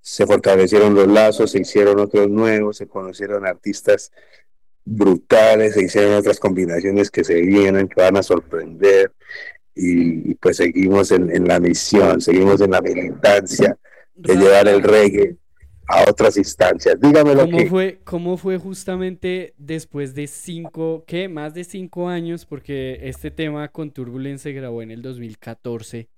[0.00, 4.10] Se fortalecieron los lazos, se hicieron otros nuevos, se conocieron artistas
[4.84, 9.12] brutales, se hicieron otras combinaciones que se vienen, que van a sorprender.
[9.74, 13.78] Y, y pues seguimos en, en la misión, seguimos en la militancia
[14.14, 15.36] de llevar el reggae
[15.86, 17.00] a otras instancias.
[17.00, 17.64] Dígame lo ¿Cómo que...
[17.64, 21.28] fue, ¿Cómo fue justamente después de cinco, qué?
[21.28, 26.08] Más de cinco años, porque este tema con Turbulence se grabó en el 2014.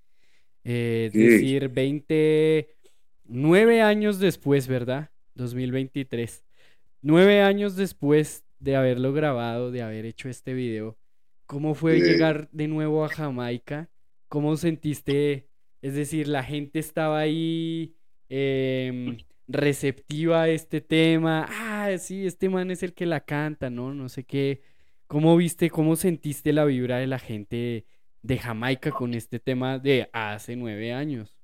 [0.64, 1.18] eh, es Sí.
[1.18, 5.10] decir, 29 años después, ¿verdad?
[5.34, 6.42] 2023.
[7.02, 10.96] Nueve años después de haberlo grabado, de haber hecho este video,
[11.46, 12.06] ¿cómo fue Sí.
[12.06, 13.90] llegar de nuevo a Jamaica?
[14.28, 15.48] ¿Cómo sentiste?
[15.82, 17.96] Es decir, la gente estaba ahí
[18.28, 21.46] em, receptiva a este tema.
[21.50, 23.92] Ah, sí, este man es el que la canta, ¿no?
[23.92, 24.62] No sé qué.
[25.08, 27.84] ¿Cómo viste, cómo sentiste la vibra de la gente
[28.22, 31.36] de Jamaica con este tema de hace nueve años?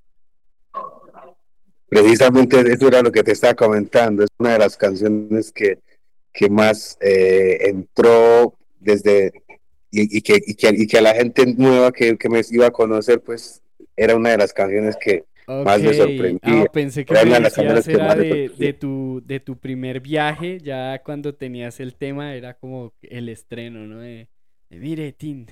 [1.89, 4.23] Precisamente eso era lo que te estaba comentando.
[4.23, 5.79] Es una de las canciones que,
[6.39, 9.33] que más eh, entró desde
[9.91, 12.67] y, y que, y, que, y que a la gente nueva que, que me iba
[12.67, 13.61] a conocer, pues
[13.97, 15.25] era una de las canciones que
[15.65, 16.61] más me sorprendía.
[16.61, 19.41] Ah, pensé que Era me una de las canciones que más de, de tu, de
[19.41, 23.99] tu primer viaje, ya cuando tenías el tema, era como el estreno, ¿no?
[23.99, 24.29] De,
[24.69, 25.13] de mire.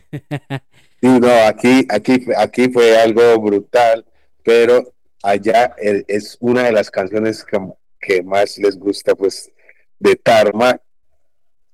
[1.01, 4.05] Sí, no, aquí, aquí, aquí fue algo brutal,
[4.41, 7.59] pero allá eh, es una de las canciones que,
[7.99, 9.51] que más les gusta, pues,
[9.99, 10.79] de Tarma,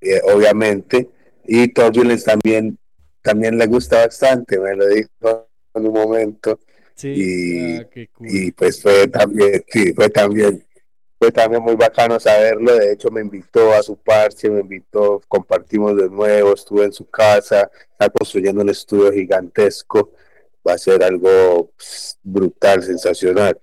[0.01, 1.09] eh, obviamente,
[1.45, 2.77] y Turbulence también,
[3.21, 6.59] también le gusta bastante, me lo dijo en un momento,
[6.95, 8.27] Sí, y, ah, cool.
[8.29, 10.63] y pues fue también, sí, fue también,
[11.17, 15.97] fue también muy bacano saberlo, de hecho me invitó a su parche, me invitó, compartimos
[15.97, 20.11] de nuevo, estuve en su casa, está construyendo un estudio gigantesco,
[20.67, 23.59] va a ser algo pues, brutal, sensacional,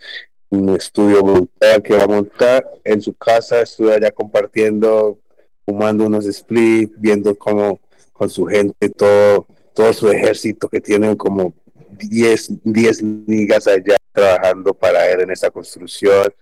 [0.50, 5.18] un estudio brutal que va a montar en su casa, estuve allá compartiendo,
[5.64, 7.80] fumando unos splits, viendo cómo
[8.12, 11.54] con su gente, todo, todo su ejército que tienen como
[11.90, 16.32] 10, 10 ligas allá trabajando para él en esta construcción.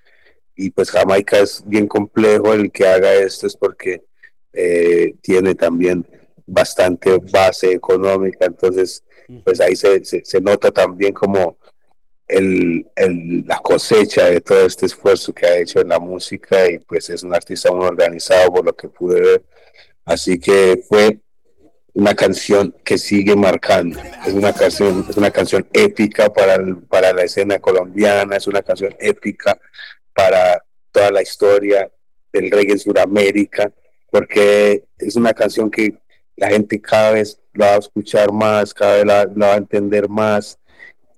[0.56, 4.02] Y pues Jamaica es bien complejo el que haga esto, es porque
[4.52, 6.04] eh, tiene también
[6.46, 9.04] bastante base económica, entonces
[9.44, 11.58] pues ahí se, se, se nota también como
[12.28, 16.78] el, el, la cosecha de todo este esfuerzo que ha hecho en la música y
[16.78, 19.42] pues es un artista muy organizado por lo que pude ver.
[20.04, 21.18] Así que fue
[21.94, 23.98] una canción que sigue marcando.
[24.26, 28.62] Es una canción, es una canción épica para, el- para la escena colombiana, es una
[28.62, 29.58] canción épica
[30.14, 30.62] para
[30.92, 31.90] toda la historia
[32.32, 33.72] del reggae en Sudamérica
[34.10, 35.94] porque es una canción que
[36.36, 39.58] la gente cada vez la va a escuchar más, cada vez la, la va a
[39.58, 40.58] entender más,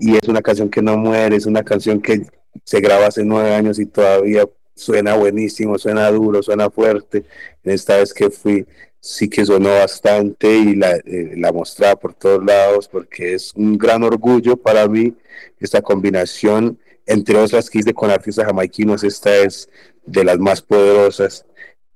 [0.01, 2.27] y es una canción que no muere, es una canción que
[2.65, 7.25] se graba hace nueve años y todavía suena buenísimo, suena duro, suena fuerte.
[7.63, 8.67] Esta vez que fui,
[8.99, 13.77] sí que sonó bastante y la, eh, la mostraba por todos lados porque es un
[13.77, 15.15] gran orgullo para mí
[15.61, 16.79] esta combinación.
[17.07, 19.69] Entre otras que hice con artistas jamaiquinos, esta es
[20.07, 21.45] de las más poderosas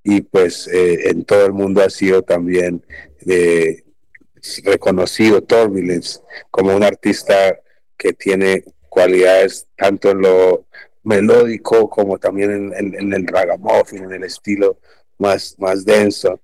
[0.02, 2.84] y pues eh, en todo el mundo ha sido también
[3.26, 3.82] eh,
[4.64, 7.58] reconocido Turbulence como un artista
[7.96, 10.64] que tiene cualidades tanto en lo
[11.02, 14.78] melódico como también en, en- en el ragamuffin, en el estilo
[15.18, 16.40] más, más denso.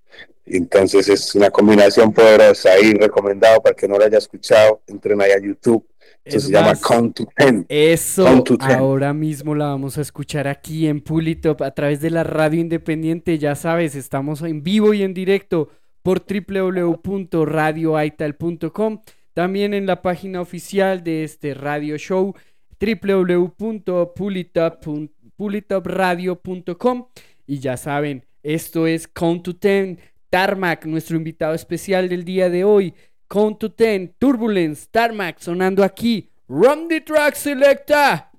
[0.46, 5.30] Entonces es una combinación poderosa y recomendado para que no lo haya escuchado, entren ahí
[5.30, 5.86] a YouTube.
[6.24, 7.64] Eso Es se llama Count to Ten.
[7.68, 8.72] Eso Count to Ten.
[8.72, 13.38] ahora mismo la vamos a escuchar aquí en Pulitop a través de la radio independiente.
[13.38, 15.68] Ya sabes, estamos en vivo y en directo
[16.02, 19.00] por www.radioaital.com.
[19.34, 22.34] También en la página oficial de este radio show
[22.80, 27.08] www.pulitop- pulitopradio.com.
[27.46, 29.98] Y ya saben, esto es Count to Ten.
[30.30, 32.94] Tarmac, nuestro invitado especial del día de hoy.
[33.28, 36.30] Count to Ten, Turbulence, Tarmac, sonando aquí.
[36.48, 38.30] Run the track selecta.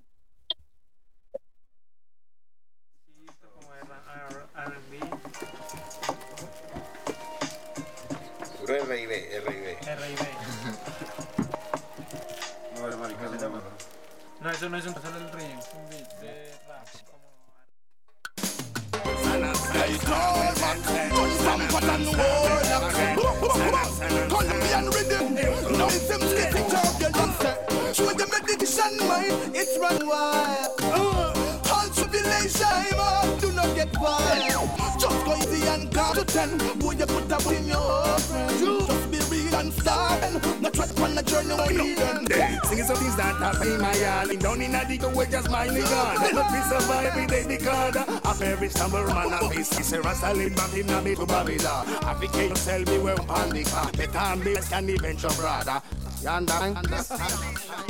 [14.62, 15.60] Eso no es un solo el ritmo.
[15.74, 16.88] un beat de rap,
[24.30, 25.34] Colombian rhythm,
[25.78, 27.56] no rhythm, skip it up, you listen.
[27.92, 31.31] Show the meditation mind, it's run wild.
[32.98, 34.70] All do not get wild.
[35.00, 36.58] Just go easy and count to ten.
[36.80, 38.60] Boy, you put up in your friend.
[38.60, 42.60] Just be real and start and not to on a journey with them.
[42.66, 44.40] Singing some things that happen in my yard.
[44.40, 46.16] Down in a dig oh, away, just smiling on.
[46.34, 49.78] But we survive every day because of every stumble man of peace.
[49.78, 51.88] He say, Rasta live back in a me to Babylon.
[52.04, 53.92] African tell me where on the car.
[53.92, 55.82] Better and be can even your brother.
[56.22, 56.78] You understand?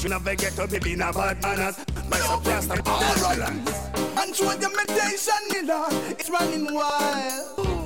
[0.02, 1.78] You never get to be in a bad manners.
[2.10, 5.68] My suppliers are all And show the meditation,
[6.10, 7.81] it's running wild.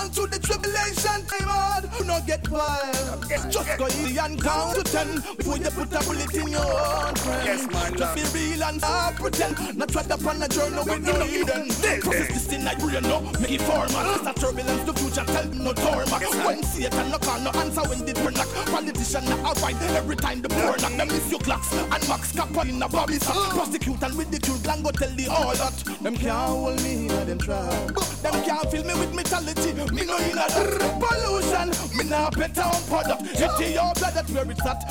[0.00, 3.24] Unto the tribulation time do not get wild.
[3.50, 7.14] Just go easy and count to ten before you put a bullet in your own
[7.16, 7.44] friend.
[7.44, 9.76] Yes, man, Just be real and stop pretend.
[9.76, 11.68] Not try to plan a journey with no hidden.
[12.00, 14.14] Cause it's this thing like real, no, make it formal.
[14.14, 16.22] It's a turbulence, the future, tell me no tarmac.
[16.46, 18.48] When Satan no call, no answer when the turn knock.
[18.66, 20.92] Politician not avoid every time the poor knock.
[20.96, 23.34] Them miss your clocks and max cap in a bobby sack.
[23.50, 25.76] Prosecute and ridicule, gang go tell the all that.
[26.02, 27.94] Them can't hold me in them trap.
[28.22, 29.72] Them can't fill me with mentality.
[29.92, 31.96] Me no in a that pollution.
[31.96, 33.22] Me nah better on product.
[33.26, 34.90] Hit your blood, that's where it's at.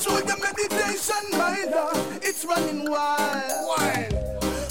[0.00, 2.18] With the meditation, my love.
[2.22, 3.68] It's running wild.
[3.68, 4.14] Wild.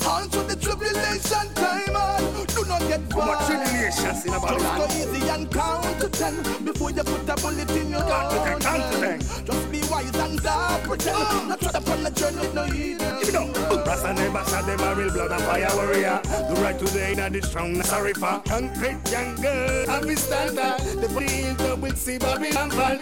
[0.08, 2.49] On to the tribulation time, man.
[2.70, 6.92] Do not get Too much in a Just go easy and count to ten before
[6.92, 9.22] you put a bullet in your Count to ten, count to hand.
[9.44, 11.50] Just be wise and stop pretend.
[11.50, 13.26] Not try to plan a journey, no hidden.
[13.26, 16.22] You know, Rasta never them a real blood and fire warrior.
[16.24, 19.90] The right today in the strong, sorry for concrete jungle.
[19.90, 23.00] I be standard, the the with see Babylon fall.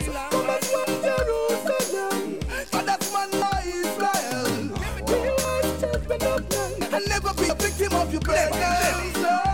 [0.47, 2.39] That's one Jerusalem.
[2.71, 4.63] For that man, my Israel.
[5.03, 9.46] Must take the government and never be a victim of your burdens.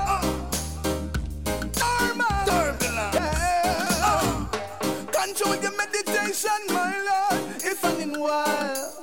[6.44, 7.44] Meditation, my Lord.
[7.64, 8.94] It's running wild.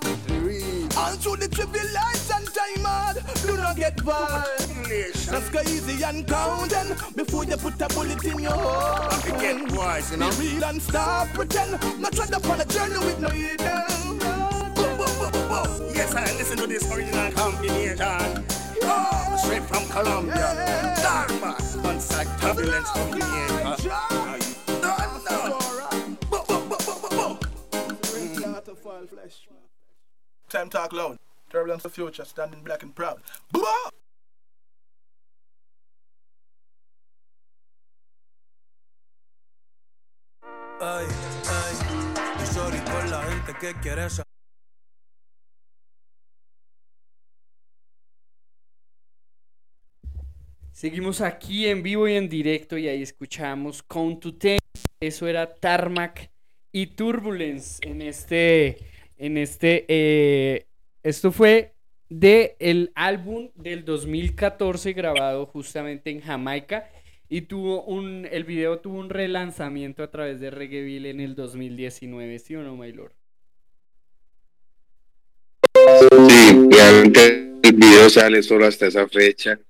[0.97, 3.17] All through the tribulation time, hard.
[3.43, 4.47] Do not get wild.
[4.89, 9.25] Just go easy and count them before you put a bullet in your heart.
[9.25, 10.31] Get wise, you know.
[10.33, 11.73] Be real and stop pretend.
[12.01, 14.19] Not try to on a journey with no hidden.
[15.95, 18.45] Yes, I listen to this original combination.
[18.83, 20.97] Oh, straight from Colombia.
[21.03, 21.57] Dharma,
[21.89, 24.50] on-site turbulence from Jamaica.
[30.61, 31.17] Time talk loud.
[31.49, 33.23] Turbulence of future, standing black and proud.
[33.51, 33.89] Blah!
[40.83, 41.07] Ay,
[41.49, 41.75] ay,
[42.39, 44.23] yo sorry con la gente que quiere sa-
[50.73, 54.59] Seguimos aquí en vivo y en directo y ahí escuchamos Count to Ten.
[55.01, 56.31] Eso era Tarmac
[56.73, 58.79] y Turbulence en este,
[59.21, 60.67] en este, eh,
[61.03, 61.75] esto fue
[62.09, 66.91] de el álbum del 2014 grabado justamente en Jamaica
[67.29, 72.39] y tuvo un el video tuvo un relanzamiento a través de Reggaeville en el 2019,
[72.39, 73.13] ¿sí o no, Maylor?
[75.75, 79.61] Sí, realmente el video sale solo hasta esa fecha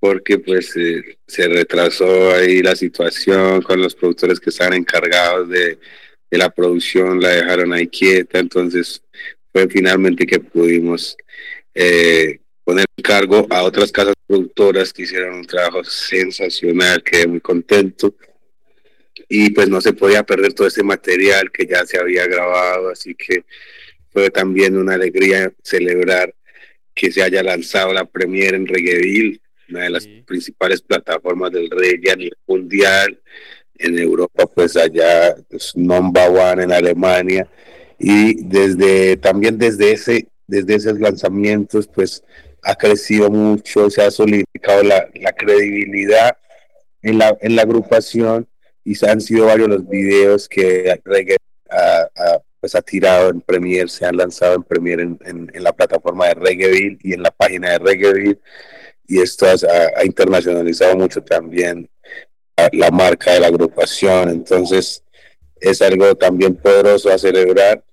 [0.00, 5.78] porque pues eh, se retrasó ahí la situación con los productores que estaban encargados de,
[6.30, 9.02] de la producción, la dejaron ahí quieta, entonces
[9.52, 11.16] fue finalmente que pudimos
[11.74, 18.14] eh, poner cargo a otras casas productoras que hicieron un trabajo sensacional, quedé muy contento.
[19.28, 23.14] Y pues no se podía perder todo ese material que ya se había grabado, así
[23.14, 23.44] que
[24.10, 26.34] fue también una alegría celebrar
[26.94, 32.12] que se haya lanzado la premiere en Reggaeville, una de las principales plataformas del reggae
[32.12, 33.20] a nivel mundial.
[33.78, 37.48] En Europa, pues allá es number one en Alemania.
[37.98, 42.22] Y desde también desde ese desde esos lanzamientos, pues
[42.62, 46.36] ha crecido mucho, se ha solidificado la, credibilidad
[47.02, 48.46] en la, en la agrupación
[48.84, 51.36] y han sido varios los videos que Reggae
[51.70, 55.62] ha, ha, pues ha tirado en Premiere, se han lanzado en Premiere en, en, en
[55.62, 58.40] la plataforma de Reggaeville y en la página de Reggaeville
[59.06, 61.88] y esto ha, ha internacionalizado mucho también
[62.72, 65.02] la, marca de la agrupación, entonces
[65.60, 67.84] es algo también poderoso a celebrar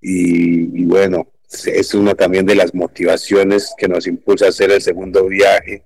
[0.00, 1.28] y, y bueno,
[1.66, 5.84] es una también de las motivaciones que nos impulsa a hacer el segundo viaje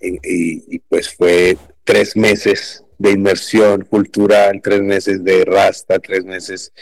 [0.00, 6.24] y, y, y, pues fue tres meses de inmersión cultural, tres meses de rasta, tres
[6.24, 6.72] meses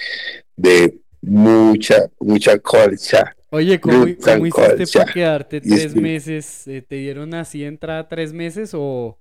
[0.57, 3.35] de mucha, mucha colcha.
[3.51, 6.65] Oye, ¿cómo, ¿cómo hiciste para quedarte tres meses?
[6.65, 9.19] ¿Te dieron así entrada tres meses o,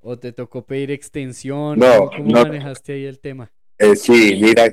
[0.00, 1.78] o te tocó pedir extensión?
[1.78, 3.50] No, ¿Cómo no, manejaste ahí el tema?
[3.78, 4.70] Eh, sí, mira,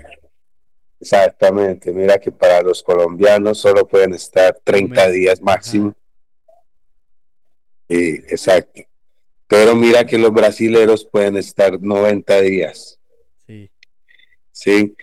[1.00, 5.96] Exactamente, mira que para los colombianos solo pueden estar 30 días máximo.
[7.88, 8.82] Sí, exacto.
[9.48, 13.00] Pero mira que los brasileros pueden estar 90 días.
[13.46, 13.70] Sí.
[14.52, 14.96] Sí.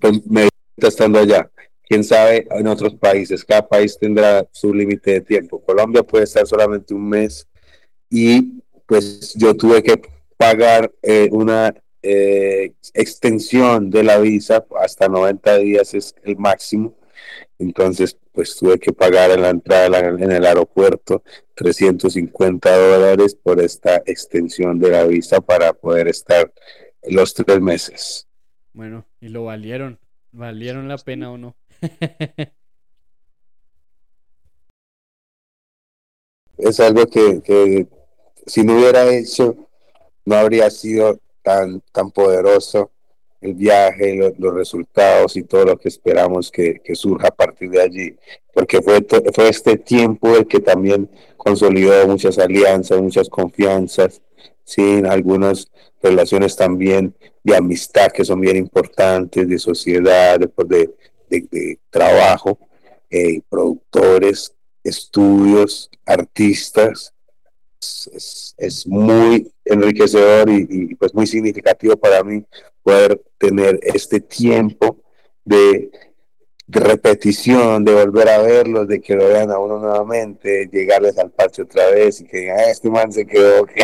[0.00, 1.50] Pues me está estando allá.
[1.88, 5.62] Quién sabe en otros países, cada país tendrá su límite de tiempo.
[5.62, 7.46] Colombia puede estar solamente un mes
[8.10, 10.00] y pues yo tuve que
[10.36, 16.96] pagar eh, una eh, extensión de la visa hasta 90 días es el máximo.
[17.58, 21.22] Entonces, pues tuve que pagar en la entrada en el aeropuerto
[21.54, 26.52] 350 dólares por esta extensión de la visa para poder estar
[27.02, 28.28] los tres meses.
[28.72, 29.98] Bueno, y lo valieron.
[30.32, 31.56] ¿Valieron la pena o no?
[36.58, 37.86] es algo que, que
[38.46, 39.56] si no hubiera hecho,
[40.24, 42.90] no habría sido tan, tan poderoso
[43.40, 47.70] el viaje, lo, los resultados y todo lo que esperamos que, que, surja a partir
[47.70, 48.16] de allí,
[48.52, 54.22] porque fue, fue este tiempo el que también consolidó muchas alianzas, muchas confianzas,
[54.64, 55.70] sin algunas
[56.02, 60.94] relaciones también de amistad que son bien importantes, de sociedad, de, de,
[61.28, 62.58] de, de trabajo,
[63.10, 67.12] eh, productores, estudios, artistas,
[67.80, 72.44] es, es, muy enriquecedor y, y, pues muy significativo para mí
[72.82, 74.98] poder tener este tiempo
[75.44, 75.90] de,
[76.66, 81.30] de, repetición, de volver a verlos, de que lo vean a uno nuevamente, llegarles al
[81.30, 83.66] parche otra vez y que digan, ah, este man se quedó.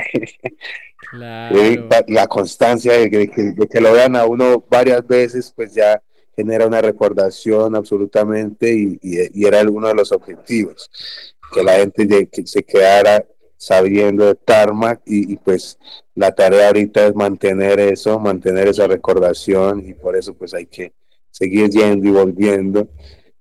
[1.11, 1.88] Claro.
[2.07, 6.01] La constancia de que, de, de que lo vean a uno varias veces, pues ya
[6.34, 10.90] genera una recordación absolutamente y, y, y, era uno de los objetivos,
[11.53, 13.24] que la gente de, que se quedara
[13.62, 15.78] sabiendo de Tarmac y, pues
[16.16, 20.92] la tarea ahorita es mantener eso, mantener esa recordación y por eso pues hay que
[21.30, 22.88] seguir yendo y volviendo,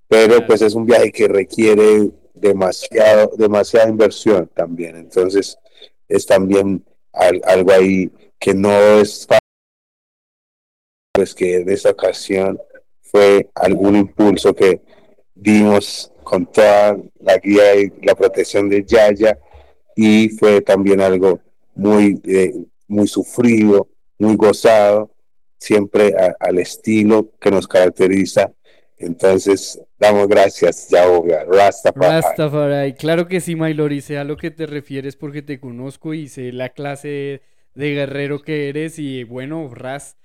[0.06, 5.58] pero pues es un viaje que requiere demasiado, demasiada inversión también, entonces
[6.08, 8.08] es también al, algo ahí
[8.38, 9.40] que no es fácil,
[11.12, 12.60] pues que en esta ocasión
[13.00, 14.82] fue algún impulso que
[15.34, 19.36] dimos con toda la guía y la protección de Yaya,
[19.96, 21.40] y fue también algo
[21.74, 22.52] muy, eh,
[22.88, 23.88] muy sufrido,
[24.18, 25.10] muy gozado,
[25.58, 28.52] siempre a, al estilo que nos caracteriza.
[28.98, 32.22] Entonces, damos gracias, Yahoga, Rastafari.
[32.22, 36.28] Rastafari, claro que sí, Maylori, sé a lo que te refieres porque te conozco y
[36.28, 37.42] sé la clase
[37.74, 40.16] de guerrero que eres y bueno, Ras,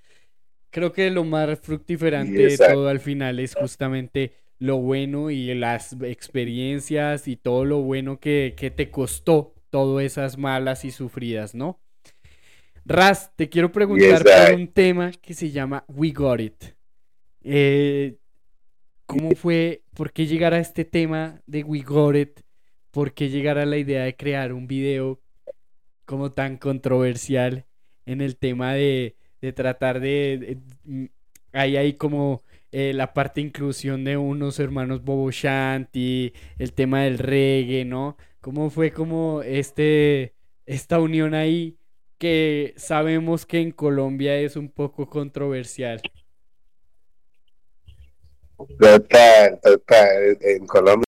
[0.70, 5.96] creo que lo más fructiferante de todo al final es justamente lo bueno y las
[6.02, 9.54] experiencias y todo lo bueno que, que te costó
[9.84, 11.80] todas esas malas y sufridas, ¿no?
[12.86, 16.64] Raz, te quiero preguntar yes, por un tema que se llama We Got It.
[17.44, 18.18] Eh,
[19.06, 22.40] ¿cómo fue, por qué llegar a este tema de We Got It?
[22.92, 25.20] ¿Por qué llegar a la idea de crear un video
[26.06, 27.66] como tan controversial
[28.06, 31.06] en el tema de, de tratar de, de- mm,
[31.54, 37.04] Hay ahí como eh, la parte de inclusión de unos hermanos Bobo Shanti, el tema
[37.04, 38.18] del reggae, ¿no?
[38.48, 40.34] ¿Cómo fue como este,
[40.66, 41.78] esta unión ahí
[42.18, 46.02] que sabemos que en Colombia es un poco controversial?
[48.80, 50.38] Total, total.
[50.40, 51.04] En Colombia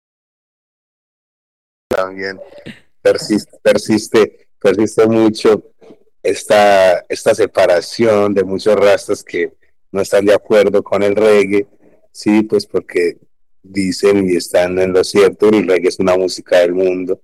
[1.87, 2.39] también
[3.03, 5.63] persiste, persiste, persiste mucho
[6.23, 9.53] esta, esta separación de muchos rastas que
[9.91, 11.67] no están de acuerdo con el reggae,
[12.11, 13.19] sí, pues porque
[13.69, 17.21] dicen y están en lo cierto, el reggae es una música del mundo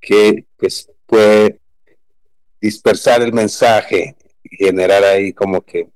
[0.00, 1.58] que pues puede
[2.60, 5.88] dispersar el mensaje y generar ahí como que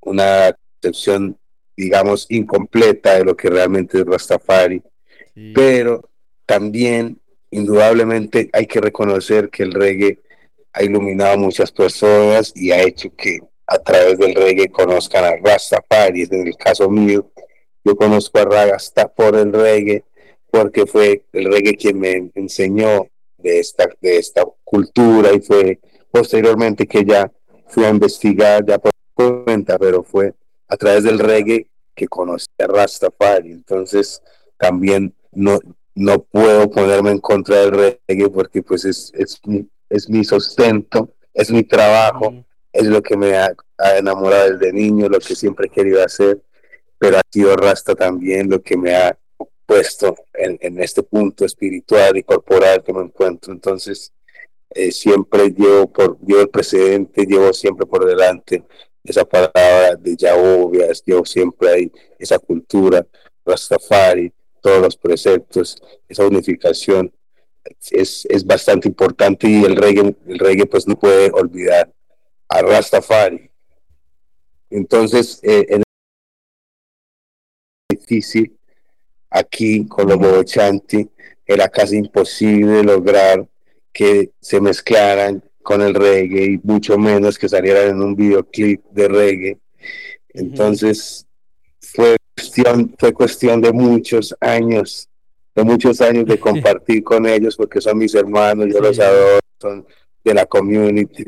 [0.00, 1.38] una concepción,
[1.76, 4.82] digamos, incompleta de lo que realmente es Rastafari.
[5.54, 6.10] Pero
[6.44, 7.18] también,
[7.50, 10.18] indudablemente, hay que reconocer que el reggae
[10.72, 15.36] ha iluminado a muchas personas y ha hecho que a través del reggae conozcan a
[15.36, 16.22] Rastafari.
[16.30, 17.30] En el caso mío,
[17.84, 20.04] yo conozco a Rasta por el reggae,
[20.50, 23.06] porque fue el reggae quien me enseñó
[23.38, 25.78] de esta, de esta cultura y fue
[26.10, 27.30] posteriormente que ya
[27.68, 30.34] fui a investigar ya por cuenta, pero fue
[30.68, 33.52] a través del reggae que conocí a Rastafari.
[33.52, 34.22] Entonces
[34.56, 35.58] también no,
[35.94, 41.14] no puedo ponerme en contra del reggae porque pues es, es, mi, es mi sustento,
[41.32, 45.66] es mi trabajo, es lo que me ha, ha enamorado desde niño, lo que siempre
[45.66, 46.40] he querido hacer,
[47.00, 49.18] pero ha sido Rasta también lo que me ha
[49.64, 53.54] puesto en, en este punto espiritual y corporal que me encuentro.
[53.54, 54.12] Entonces,
[54.68, 58.64] eh, siempre llevo por llevo el precedente, llevo siempre por delante
[59.02, 63.06] esa palabra de Yahovias, llevo siempre ahí esa cultura,
[63.46, 64.30] Rastafari,
[64.60, 67.10] todos los preceptos, esa unificación
[67.90, 71.90] es, es bastante importante y el reggae, el reggae pues no puede olvidar
[72.46, 73.50] a Rastafari.
[74.68, 75.82] Entonces, eh, en
[78.10, 78.56] difícil
[79.30, 81.08] aquí con los Bobochanti
[81.46, 83.46] era casi imposible lograr
[83.92, 89.08] que se mezclaran con el reggae y mucho menos que salieran en un videoclip de
[89.08, 89.58] reggae.
[90.30, 91.26] Entonces
[91.80, 95.08] fue cuestión, fue cuestión de muchos años,
[95.54, 99.86] de muchos años de compartir con ellos porque son mis hermanos, yo los adoro, son
[100.24, 101.24] de la community.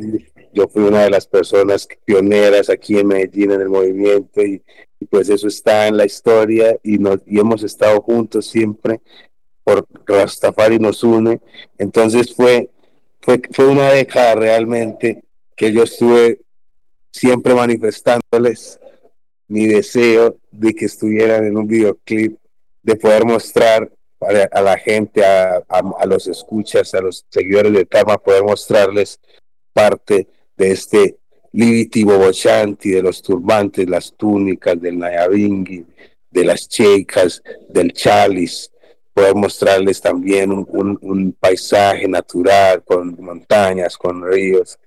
[0.53, 4.63] Yo fui una de las personas pioneras aquí en Medellín en el movimiento y,
[5.03, 9.01] y pues eso está en la historia y, nos, y hemos estado juntos siempre
[9.65, 11.41] por Rastafari nos une.
[11.77, 12.71] Entonces fue,
[13.21, 15.25] fue, fue una década realmente
[15.57, 16.41] que yo estuve
[17.11, 18.79] siempre manifestándoles
[19.49, 22.39] mi deseo de que estuvieran en un videoclip,
[22.85, 23.91] de poder mostrar
[24.21, 29.19] a, la gente, a, a, a, los escuchas, a los seguidores de Karma, poder mostrarles
[29.73, 31.17] parte de este
[31.53, 35.85] Liviti Bobochanti, de los turbantes, las túnicas, del Nayabingui,
[36.31, 38.71] de las checas, del chalis,
[39.13, 44.79] poder mostrarles también un, paisaje natural con montañas, con ríos.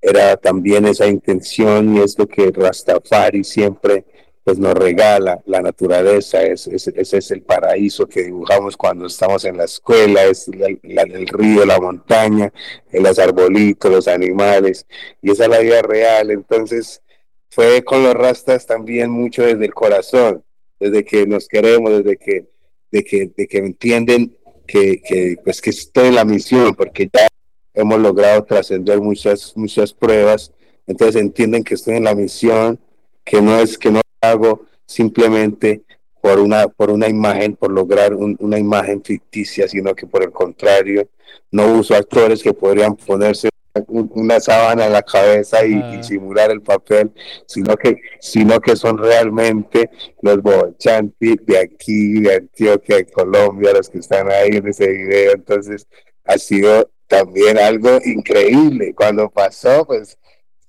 [0.00, 4.04] Era también esa intención y es lo que Rastafari siempre
[4.44, 9.44] pues nos regala la naturaleza, es, es, ese es el paraíso que dibujamos cuando estamos
[9.44, 12.52] en la escuela, es la, la, el río, la montaña,
[12.92, 14.86] los arbolitos, los animales,
[15.20, 16.30] y esa es la vida real.
[16.30, 17.02] Entonces,
[17.50, 20.42] fue con los rastas también mucho desde el corazón,
[20.80, 22.52] desde que nos queremos, desde que
[22.92, 24.36] de que, de que entienden
[24.66, 27.26] que, que, pues que estoy en la misión, porque ya
[27.74, 30.52] hemos logrado trascender muchas, muchas pruebas,
[30.86, 32.78] entonces entienden que estoy en la misión,
[33.24, 35.82] que no es que no hago simplemente
[36.20, 40.30] por una, por una imagen, por lograr un, una imagen ficticia, sino que por el
[40.30, 41.08] contrario,
[41.50, 43.48] no uso actores que podrían ponerse
[43.88, 45.96] una sábana en la cabeza y, Ah.
[45.98, 47.10] y simular el papel,
[47.46, 53.88] sino que, sino que son realmente los bochanti de aquí, de Antioquia, de Colombia, los
[53.88, 55.32] que están ahí en ese video.
[55.32, 55.86] Entonces,
[56.24, 58.94] ha sido también algo increíble.
[58.94, 60.18] Cuando pasó, pues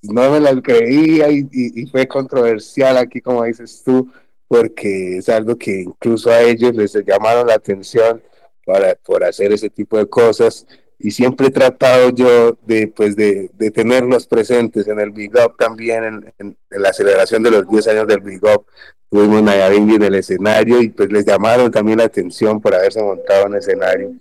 [0.03, 4.11] no me lo creía y, fue controversial aquí, como dices tú,
[4.47, 8.21] porque es algo que incluso a ellos les llamaron la atención
[8.65, 10.65] para, por hacer ese tipo de cosas
[10.99, 15.57] y siempre he tratado yo de, pues de, de tenerlos presentes en el Big Up
[15.57, 18.65] también, en, la celebración de los 10 años del Big Up.
[19.09, 23.47] Tuvimos Nayabingui en el escenario y pues les llamaron también la atención por haberse montado
[23.47, 24.13] en escenario.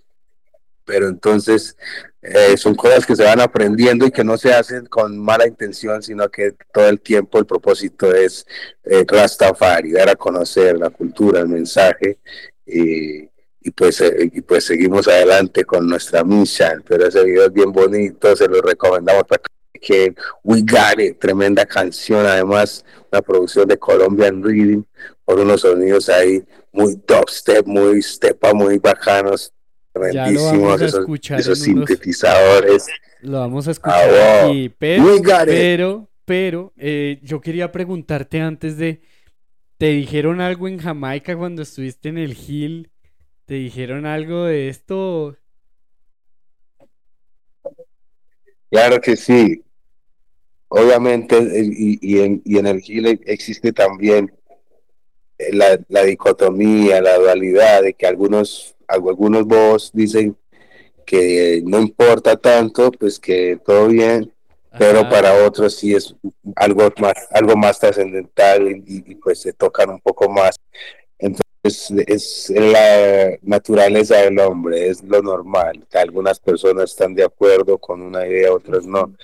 [0.85, 1.77] Pero entonces
[2.23, 6.03] eh, son cosas que se van aprendiendo y que no se hacen con mala intención,
[6.03, 8.47] sino que todo el tiempo el propósito es
[8.85, 12.19] eh, Rastafari, dar a conocer la cultura, el mensaje.
[12.65, 13.23] Y,
[13.65, 17.73] y pues, eh, y pues seguimos adelante con nuestra misa, pero ese video es bien
[17.73, 19.43] bonito, se lo recomendamos para
[19.81, 20.15] que
[20.45, 24.85] We Got It, tremenda canción, además una producción de Colombian Reading,
[25.25, 29.53] por unos sonidos ahí muy dubstep, muy stepa, muy bacanos,
[29.95, 32.87] A esos, escuchar esos sintetizadores.
[33.21, 34.51] Lo vamos a escuchar Ah, wow.
[34.51, 35.05] aquí, pero,
[35.45, 39.03] pero, pero, eh, yo quería preguntarte antes de,
[39.79, 42.91] ¿te dijeron algo en Jamaica cuando estuviste en el Hill?
[43.47, 45.37] ¿Te dijeron algo de esto?
[48.71, 49.63] Claro que sí.
[50.69, 54.33] Obviamente, eh, y, y en, y en el Gile existe también
[55.39, 60.37] eh, la, la dicotomía, la dualidad de que algunos, algunos bobos dicen
[61.05, 64.33] que no importa tanto, pues que todo bien,
[64.79, 66.15] pero para otros sí es
[66.57, 70.57] algo más, algo más trascendental y, y, pues se tocan un poco más.
[71.19, 71.43] Entonces
[72.07, 75.87] es la naturaleza del hombre, es lo normal.
[75.91, 79.15] Que algunas personas están de acuerdo con una idea, otras no.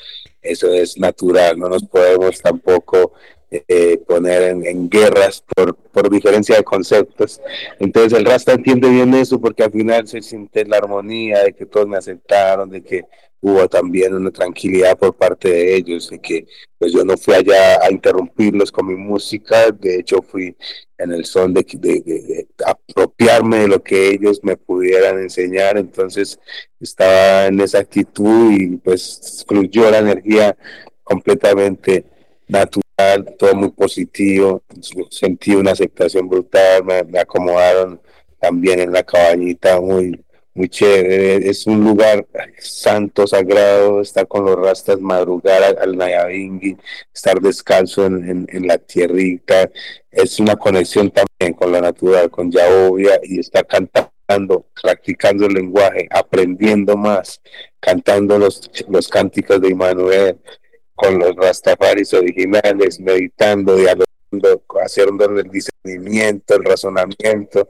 [0.42, 3.12] Eso es natural, no nos podemos tampoco
[3.50, 7.40] eh, poner en, guerras por, por diferencia de conceptos.
[7.78, 11.66] Entonces el Rasta entiende bien eso porque al final se siente la armonía de que
[11.66, 13.04] todos me aceptaron, de que
[13.40, 16.46] hubo también una tranquilidad por parte de ellos, de que
[16.76, 20.56] pues yo no fui allá a interrumpirlos con mi música, de hecho fui
[20.96, 26.38] en el son de, de apropiarme de lo que ellos me pudieran enseñar, entonces
[26.80, 30.56] estaba en esa actitud y pues fluyó la energía
[31.04, 32.04] completamente
[32.48, 32.87] natural,
[33.38, 34.62] todo muy positivo,
[35.10, 38.00] sentí una aceptación brutal, me, me acomodaron
[38.40, 40.20] también en la cabañita muy
[40.58, 42.26] muy chévere, es un lugar
[42.58, 46.20] santo, sagrado, estar con los rastas, madrugar al, al
[47.14, 49.70] estar descalzo en, en, en, la tierrita,
[50.10, 56.08] es una conexión también con la natural, con Yahovia y estar cantando, practicando el lenguaje,
[56.10, 57.40] aprendiendo más,
[57.78, 60.38] cantando los, los cánticos de Immanuel
[60.98, 67.68] con los rastafaris originales, meditando, dialogando, haciendo el discernimiento, el razonamiento,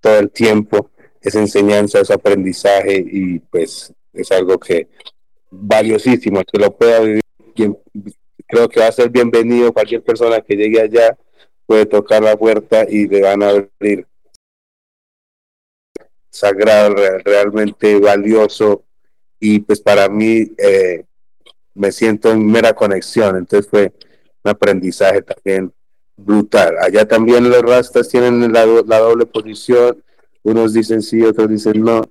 [0.00, 0.90] todo el tiempo
[1.24, 4.88] esa enseñanza, ese aprendizaje y pues es algo que
[5.50, 7.22] valiosísimo, que lo pueda vivir,
[8.46, 11.16] creo que va a ser bienvenido cualquier persona que llegue allá,
[11.64, 14.06] puede tocar la puerta y le van a abrir.
[16.28, 16.94] Sagrado,
[17.24, 18.84] realmente valioso
[19.38, 21.04] y pues para mí eh,
[21.74, 23.92] me siento en mera conexión, entonces fue
[24.42, 25.72] un aprendizaje también
[26.16, 26.76] brutal.
[26.80, 30.02] Allá también los rastas tienen la, la doble posición,
[30.42, 32.02] unos dicen sí, otros dicen no.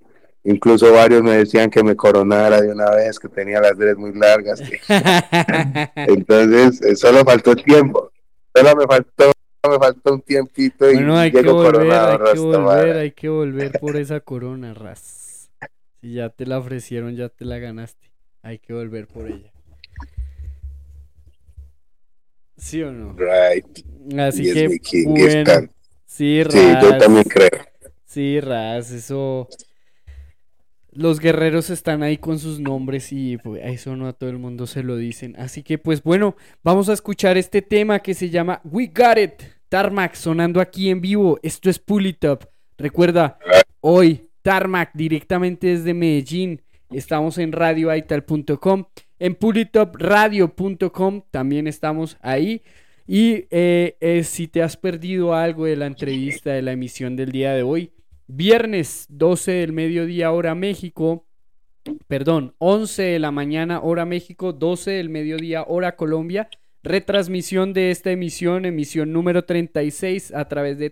[0.45, 4.13] Incluso varios me decían que me coronara de una vez, que tenía las dreads muy
[4.13, 4.61] largas.
[5.95, 8.11] Entonces, eh, solo faltó tiempo.
[8.53, 9.31] Solo me faltó,
[9.69, 12.27] me faltó un tiempito y bueno, hay que llego volver, coronado.
[12.27, 15.49] hay que volver, hay que volver por esa corona, Ras.
[16.01, 18.11] Si ya te la ofrecieron, ya te la ganaste.
[18.41, 19.52] Hay que volver por ella.
[22.57, 23.15] ¿Sí o no?
[23.15, 23.65] Right.
[24.19, 25.69] Así Yes, que, mi king, bueno,
[26.05, 26.53] sí, Ras.
[26.53, 27.49] Sí, yo también creo.
[28.05, 29.47] Sí, Raz, eso.
[30.91, 34.67] Los guerreros están ahí con sus nombres y pues, eso no a todo el mundo
[34.67, 35.35] se lo dicen.
[35.39, 39.33] Así que pues bueno, vamos a escuchar este tema que se llama We Got It.
[39.69, 41.39] Tarmac sonando aquí en vivo.
[41.41, 42.47] Esto es Pull It Up.
[42.77, 43.39] Recuerda,
[43.79, 46.61] hoy Tarmac directamente desde Medellín.
[46.91, 48.85] Estamos en radioaital.com.
[49.23, 52.61] En pullitupradio.com también estamos ahí.
[53.07, 57.31] Y eh, eh, si te has perdido algo de la entrevista de la emisión del
[57.31, 57.93] día de hoy,
[58.27, 61.25] viernes 12 del mediodía hora México,
[62.09, 66.49] perdón, 11 de la mañana hora México, 12 del mediodía hora Colombia,
[66.83, 70.91] retransmisión de esta emisión, emisión número 36 a través de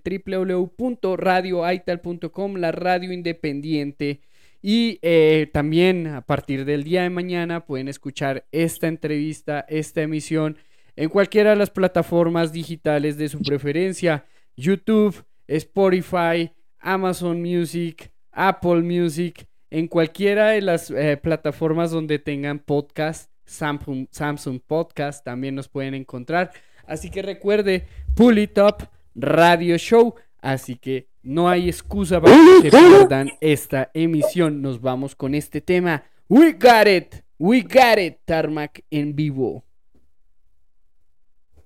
[0.80, 4.22] www.radioaital.com, la radio independiente.
[4.62, 10.58] Y eh, también a partir del día de mañana pueden escuchar esta entrevista, esta emisión
[10.96, 19.48] en cualquiera de las plataformas digitales de su preferencia, YouTube, Spotify, Amazon Music, Apple Music,
[19.70, 26.52] en cualquiera de las eh, plataformas donde tengan podcast, Samsung, Podcast también nos pueden encontrar.
[26.86, 30.16] Así que recuerde, Pull It Up Radio Show.
[30.42, 34.62] Así que no hay excusa para que se pierdan esta emisión.
[34.62, 36.04] Nos vamos con este tema.
[36.28, 39.64] We got it, we got it, Tarmac en vivo.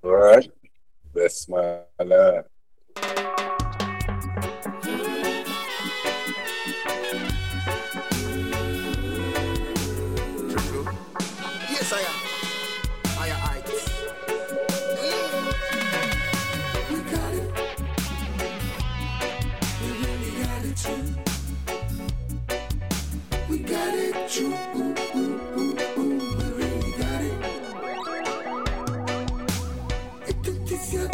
[0.04, 0.52] Alright.
[1.14, 2.46] That's my love.
[24.42, 24.52] really
[26.98, 27.34] got it.
[30.26, 31.06] We the yes, we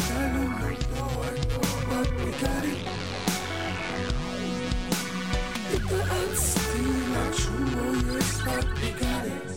[8.92, 9.52] got it.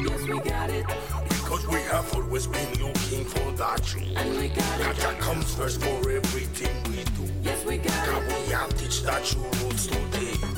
[0.00, 0.86] Yes, we got it.
[1.28, 3.94] Because we have always been looking for that.
[4.16, 4.96] And we got it.
[4.96, 7.32] That comes first for everything we do.
[7.42, 8.26] Yes, we got it.
[8.26, 10.57] we have teach that truth rules today.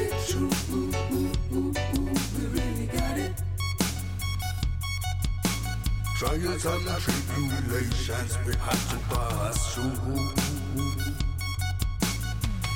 [0.21, 0.53] Trials
[6.65, 9.97] and tribulations we had to pass through.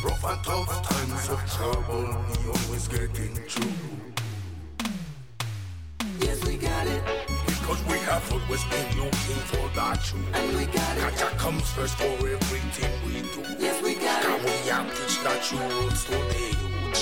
[0.03, 3.71] Rough and tough times of trouble, we always getting through.
[6.19, 7.03] Yes, we got it.
[7.45, 10.25] Because we have always been looking for that truth.
[10.33, 11.15] And we got it.
[11.17, 13.43] That comes first for everything we do.
[13.59, 14.45] Yes, we got Can it.
[14.45, 16.74] we have teach that true roots to the youth?
[16.95, 17.01] We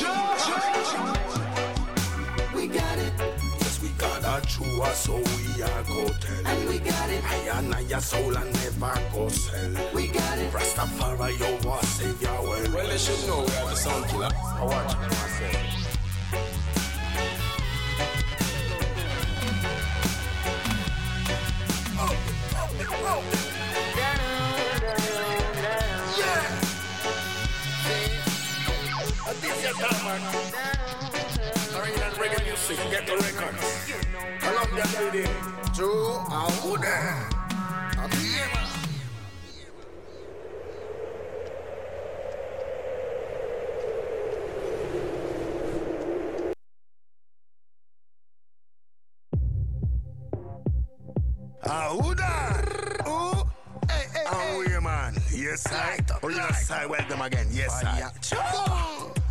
[2.67, 3.13] got it.
[3.59, 6.47] Yes, we got our true so we are go tell.
[6.47, 7.23] And we got it.
[7.23, 9.71] I and I your soul and never go sell.
[9.93, 10.51] We got it.
[10.51, 12.71] Rastafari, you are savior well.
[12.73, 14.31] Well, they should know we are the sound killer.
[14.33, 15.92] I watch it myself.
[29.73, 30.21] This is Tarmac.
[31.75, 33.91] Original reggae music, get the records.
[34.39, 35.35] Colombian reading.
[35.73, 37.33] True, Aude.
[51.65, 53.03] Auda!
[53.07, 53.49] Ooh!
[53.89, 54.79] Hey, hey, hey!
[54.79, 55.15] man.
[55.33, 55.99] Yes, I.
[56.21, 57.47] Original side, welcome again.
[57.51, 59.22] Yes, I.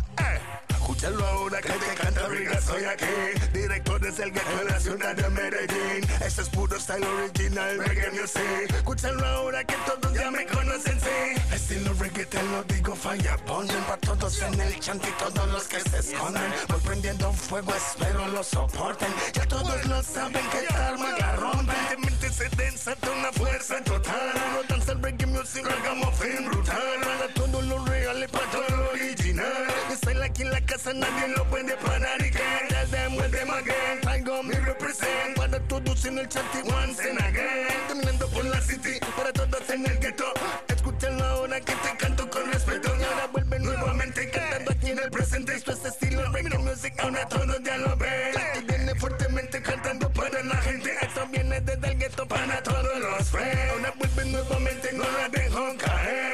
[0.69, 3.05] Escúchalo ahora que te canta Riga, soy aquí.
[3.53, 6.09] Directo desde el gueto de la ciudad de Medellín.
[6.25, 8.69] Este es puro style original, reggae music.
[8.69, 11.55] Escúchalo ahora que todos ya me conocen, sí.
[11.55, 15.63] Estilo reggae te lo digo, falla ponen Pa' todos en el chant y todos los
[15.67, 16.53] que se esconden.
[16.67, 19.13] Voy prendiendo fuego, espero lo soporten.
[19.33, 21.75] Ya todos lo saben que Tarma la rompen.
[21.89, 24.33] De mente se densa de una fuerza total.
[24.53, 26.81] No danza el reggae music, ragamuffin brutal.
[27.01, 29.67] Para todo lo real y para todo original.
[29.91, 33.49] Estoy aquí en la casa, nadie lo puede parar y que Tell them well them
[33.51, 38.45] again Traigo mi represent Para todos en el chat y once and again Caminando por
[38.45, 40.25] la city Para todos en el ghetto.
[40.67, 42.89] Escúchalo ahora que te canto con respeto.
[42.99, 45.55] Y ahora vuelve nuevamente cantando aquí en el presente.
[45.55, 48.33] Esto es estilo reggae music Ahora todos ya lo ven.
[48.59, 50.93] Y viene fuertemente cantando para la gente.
[51.01, 55.77] Esto viene desde el ghetto para todos los friends Ahora vuelve nuevamente, no la dejo
[55.77, 56.32] caer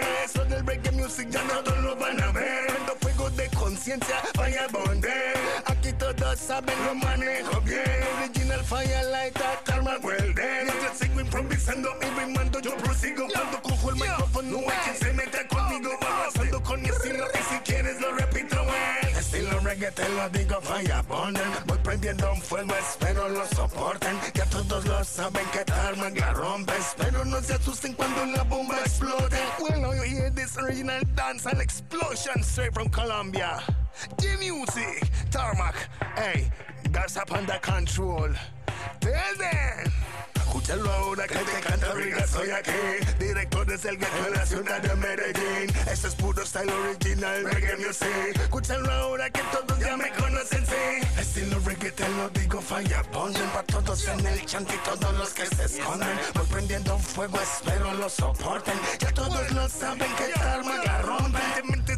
[1.09, 2.67] music ya no todos lo van a ver.
[2.67, 5.09] Prendo fuego de conciencia, vaya bonde.
[5.65, 8.03] Aquí todos saben lo manejo bien.
[8.19, 13.27] Original firelighter, karma well then Yo sigo improvisando y rimando, yo prosigo.
[13.33, 15.08] Cuando cojo el micrófono hay quien
[19.95, 24.17] Te lo digo, falla ponen Voy prendiendo un fuego, espero lo soporten.
[24.33, 28.79] Ya todos lo saben que Tarmac la rompe Espero no se asusten cuando la bomba
[28.79, 29.37] explote.
[29.59, 33.61] Well now you hear this original dance and explosion straight from Colombia.
[34.17, 35.75] The music, Tarmac,
[36.15, 36.49] hey,
[36.91, 38.29] that's up under control.
[39.01, 39.91] Tell them
[40.49, 42.71] Escúchalo ahora que te canta Riga, soy aquí.
[43.19, 45.69] Directo desde el gueto de la ciudad de Medellín.
[45.91, 48.35] Este es puro style original, reggae music.
[48.41, 51.07] Escúchalo ahora que todos ya me conocen, sí.
[51.21, 55.45] Estilo reggae lo digo, falla ponen Pa' todos en el chant y todos los que
[55.45, 56.17] se esconden.
[56.33, 58.79] Voy prendiendo fuego, espero lo soporten.
[58.97, 61.39] Ya todos lo saben que Tarmac la rompen.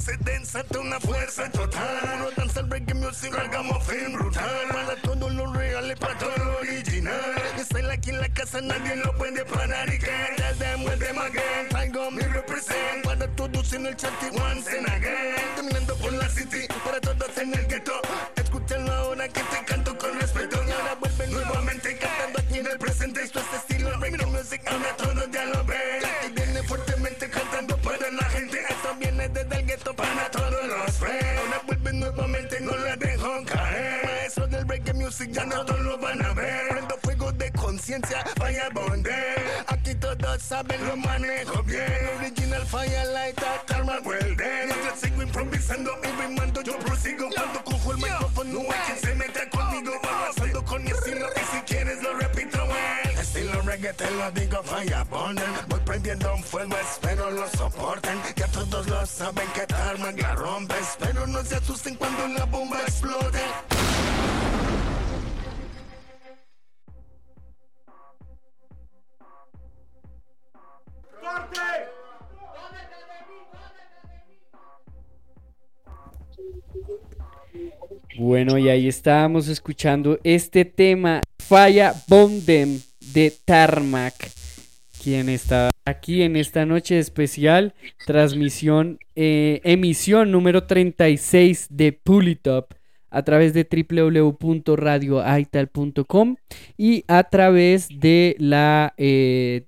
[0.01, 2.19] Se densa de una fuerza total.
[2.19, 4.49] No danza el reggae music, ragamuffin brutal.
[4.71, 5.51] Para todo lo
[5.99, 6.63] para todo lo
[8.01, 11.69] aquí en la casa nadie lo puede parar y que tell them well them again.
[11.69, 15.35] Traigo mi represent para todos en el chat y once and again.
[15.55, 17.93] Caminando por la city para todos en el ghetto.
[18.35, 20.57] Escúchalo ahora que te canto con respeto.
[20.57, 23.23] Ahora vuelve nuevamente cantando aquí en el presente.
[23.23, 26.01] Esto es estilo reggae music, ahora todos ya lo ven.
[26.27, 28.59] Y viene fuertemente cantando para la gente.
[28.69, 31.39] Esto viene desde el ghetto para todos los friends.
[31.39, 33.90] Ahora vuelve nuevamente, no la dejo caer.
[34.31, 36.69] Maestro del reggae music, ya no todos lo van a ver.
[36.69, 39.13] Prendo fuego de conciencia, vaya bonde.
[39.67, 42.09] Aquí todos saben, lo manejo bien.
[42.17, 43.37] Original firelight,
[43.67, 44.67] karma well then.
[44.69, 47.27] Mientras sigo improvisando y rimando, yo prosigo.
[47.35, 49.91] Cuando cojo el micrófono, hay quien se meta conmigo.
[50.01, 53.19] Avanzando con mi estilo y si quieres lo repito, well.
[53.19, 55.51] Estilo reggae, te lo digo, vaya bonden.
[55.67, 58.17] Voy prendiendo un fuego, espero lo soporten.
[58.37, 60.75] Ya todos lo saben que Tarmac la rompe.
[60.79, 63.41] Espero no se asusten cuando la bomba explote.
[78.17, 82.79] Bueno, y ahí estábamos escuchando este tema, Falla Bondem
[83.13, 84.13] de Tarmac,
[85.01, 87.73] quien está aquí en esta noche especial,
[88.05, 92.73] transmisión, eh, emisión número 36 de Pulitop
[93.11, 96.35] a través de www.radioaital.com
[96.77, 99.65] y a través de la, eh,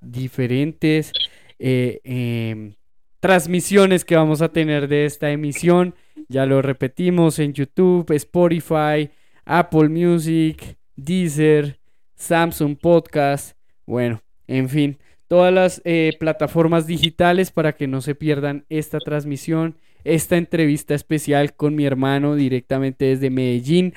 [0.00, 1.12] diferentes
[1.58, 2.74] eh, em,
[3.18, 5.94] transmisiones que vamos a tener de esta emisión.
[6.28, 9.08] Ya lo repetimos en YouTube, Spotify,
[9.44, 11.78] Apple Music, Deezer,
[12.14, 13.56] Samsung Podcast.
[13.86, 14.98] Bueno, en fin,
[15.28, 21.54] todas las eh, plataformas digitales para que no se pierdan esta transmisión, esta entrevista especial
[21.54, 23.94] con mi hermano directamente desde Medellín,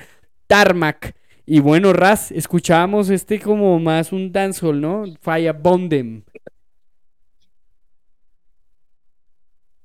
[0.47, 1.15] Tarmac.
[1.45, 5.03] Y bueno, Raz, escuchábamos este como más un dancehall, ¿no?
[5.21, 6.23] Falla Bondem.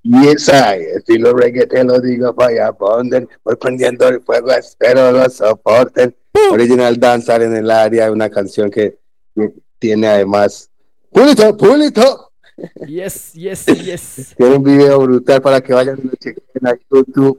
[0.03, 3.29] Yes, I, estilo reggae, te lo digo, vaya bonden.
[3.45, 6.17] Voy prendiendo el fuego, espero lo soporten.
[6.51, 8.97] Original Danzar en el área, una canción que
[9.79, 10.71] tiene además.
[11.11, 12.30] ¡Pulito, pulito!
[12.87, 14.35] Yes, yes, yes.
[14.37, 15.99] Tiene un video brutal para que vayan
[16.63, 17.39] a YouTube.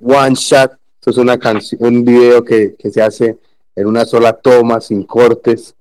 [0.00, 0.72] One Shot.
[1.00, 3.36] Esto es una canción, un video que, que se hace
[3.76, 5.74] en una sola toma, sin cortes,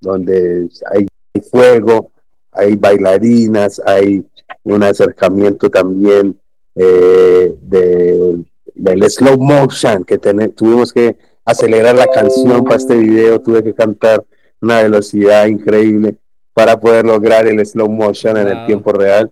[0.00, 1.06] donde hay
[1.50, 2.10] fuego,
[2.50, 4.24] hay bailarinas, hay
[4.64, 6.36] un acercamiento también
[6.74, 8.44] eh, de,
[8.74, 13.74] del slow motion que ten- tuvimos que acelerar la canción para este video, tuve que
[13.74, 14.24] cantar
[14.60, 16.16] una velocidad increíble
[16.54, 19.30] para poder lograr el slow motion en el tiempo real.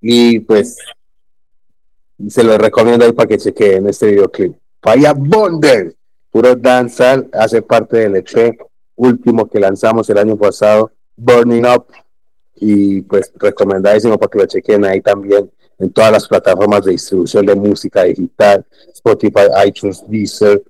[0.00, 0.76] Y pues
[2.28, 4.56] se lo recomiendo ahí para que chequeen este videoclip.
[4.82, 5.94] Falla Bonder,
[6.30, 8.58] puro danzal, hace parte del EP
[8.96, 11.86] último que lanzamos el año pasado, Burning Up,
[12.56, 17.46] y pues recomendadísimo para que lo chequen ahí también en todas las plataformas de distribución
[17.46, 20.62] de música digital, Spotify, iTunes, Deezer,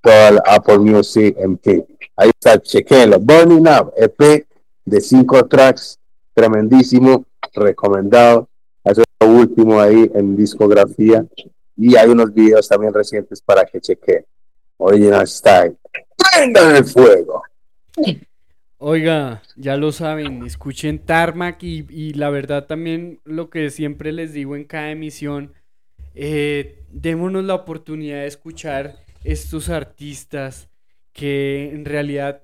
[0.00, 1.84] toda la Apple Music, en fin.
[2.16, 3.20] Ahí está, chequenlo.
[3.20, 4.47] Burning Up, EP
[4.88, 5.98] de cinco tracks,
[6.34, 7.24] tremendísimo,
[7.54, 8.48] recomendado.
[8.84, 11.24] Eso es lo último ahí en discografía.
[11.76, 14.24] Y hay unos videos también recientes para que chequen.
[14.78, 15.76] Original Style.
[16.16, 17.42] ¡Prendan el fuego!
[18.80, 24.54] Oiga, ya lo saben, escuchen Tarmac y, la verdad también lo que siempre les digo
[24.54, 25.52] en cada emisión,
[26.14, 28.94] eh, démonos la oportunidad de escuchar
[29.24, 30.68] estos artistas
[31.12, 32.42] que en realidad,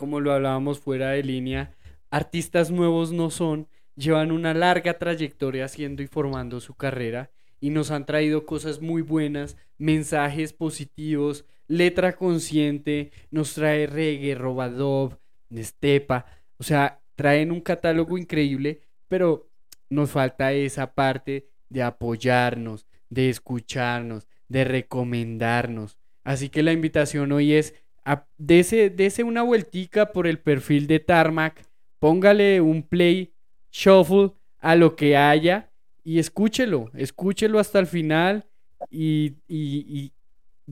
[0.00, 1.74] como lo hablábamos fuera de línea,
[2.10, 7.90] artistas nuevos no son, llevan una larga trayectoria haciendo y formando su carrera y nos
[7.90, 15.18] han traído cosas muy buenas, mensajes positivos, letra consciente, nos trae reggae, robadob,
[15.50, 16.24] estepa,
[16.56, 19.50] o sea, traen un catálogo increíble, pero
[19.90, 25.98] nos falta esa parte de apoyarnos, de escucharnos, de recomendarnos.
[26.24, 27.74] Así que la invitación hoy es
[28.04, 31.62] a, dese, una vueltica por el perfil de Tarmac,
[31.98, 33.32] póngale un play
[33.70, 35.70] shuffle a lo que haya
[36.02, 38.46] y escúchelo, escúchelo hasta el final
[38.90, 40.12] y, y- y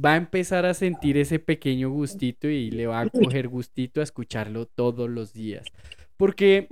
[0.01, 4.05] va a empezar a sentir ese pequeño gustito y le va a coger gustito a
[4.05, 5.67] escucharlo todos los días.
[6.17, 6.69] Porque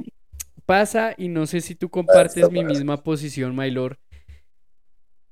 [0.65, 3.99] pasa, y no sé si tú compartes mi misma posición, Maylor,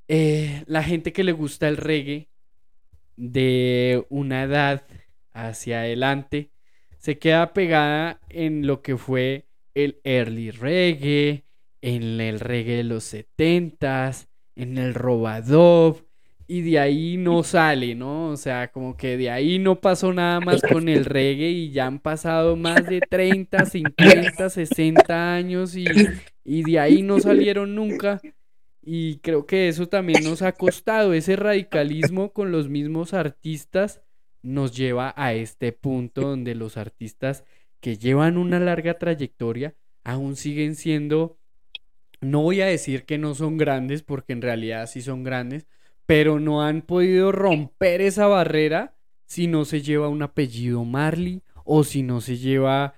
[0.09, 2.29] eh, la gente que le gusta el reggae
[3.17, 4.85] de una edad
[5.35, 6.51] hacia adelante
[7.05, 11.45] se queda pegada en lo que fue el early reggae,
[11.83, 16.07] en el reggae de los setentas, en el robadob,
[16.47, 18.29] y de ahí no sale, ¿no?
[18.29, 21.87] O sea, como que de ahí no pasó nada más con el reggae y ya
[21.87, 25.85] han pasado más de 30, 50, 60 años y,
[26.43, 28.19] y de ahí no salieron nunca.
[28.81, 34.01] Y creo que eso también nos ha costado, ese radicalismo con los mismos artistas
[34.45, 37.45] nos lleva a este punto donde los artistas
[37.81, 41.39] que llevan una larga trayectoria aún siguen siendo,
[42.21, 45.67] no voy a decir que no son grandes, porque en realidad sí son grandes,
[46.07, 48.95] pero no han podido romper esa barrera
[49.25, 52.95] si no se lleva un apellido Marley o si no se lleva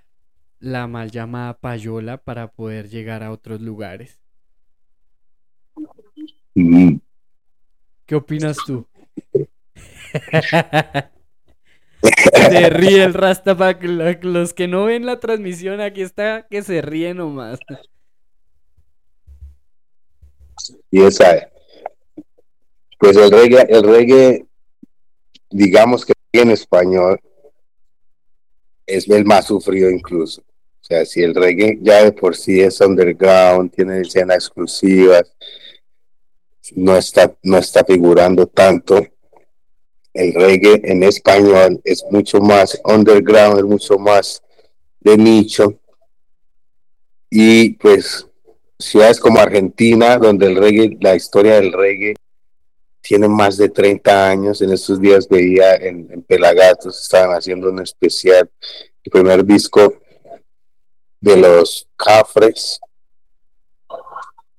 [0.58, 4.18] la mal llamada payola para poder llegar a otros lugares.
[6.54, 6.96] Mm.
[8.04, 8.86] ¿Qué opinas tú?
[12.50, 13.82] se ríe el Rastapak.
[14.22, 17.58] Los que no ven la transmisión, aquí está que se ríe nomás.
[20.90, 21.50] Y esa,
[22.98, 24.46] pues el reggae, el reggae,
[25.50, 27.20] digamos que en español
[28.86, 30.42] es el más sufrido incluso.
[30.42, 35.32] O sea, si el reggae ya de por sí es underground, tiene escenas exclusivas,
[36.74, 39.04] no está, no está figurando tanto.
[40.16, 44.42] El reggae en español es mucho más underground, es mucho más
[45.00, 45.78] de nicho.
[47.30, 48.26] Y pues
[48.78, 52.14] ciudades como Argentina, donde el reggae, la historia del reggae
[53.00, 54.60] tiene más de 30 años.
[54.62, 58.50] En estos días veía en, en Pelagatos, estaban haciendo un especial,
[59.04, 59.94] el primer disco
[61.20, 62.80] de los Cafres,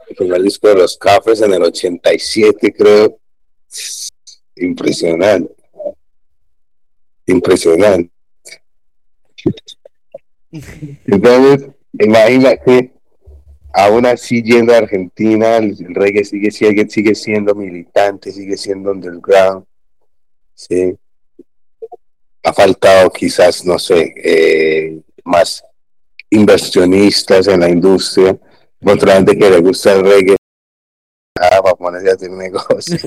[0.10, 3.20] el primer disco de los Cafres en el 87, creo.
[4.60, 5.54] Impresionante.
[7.26, 8.12] Impresionante.
[11.06, 12.94] Entonces, imagínate,
[13.74, 19.66] aún así yendo a Argentina, el, reggae sigue, sigue, sigue siendo militante, sigue siendo underground.
[20.54, 20.96] Sí.
[22.44, 25.64] Ha faltado quizás, no sé, eh, más
[26.30, 28.38] inversionistas en la industria,
[28.84, 30.37] otra gente que le gusta el reggae,
[31.68, 32.98] para ponerse a hacer negocio.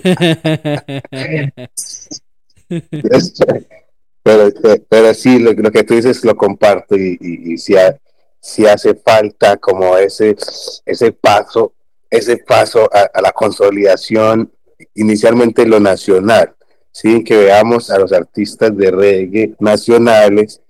[4.23, 4.51] pero,
[4.89, 7.97] pero sí, lo, lo, que tú dices lo comparto y, y, y si, ha,
[8.41, 10.37] si, hace falta como ese,
[10.85, 11.73] ese paso,
[12.11, 14.53] ese paso a, a, la consolidación,
[14.95, 16.55] inicialmente lo nacional,
[16.93, 17.25] ¿sí?
[17.25, 20.61] que veamos a los artistas de reggae nacionales,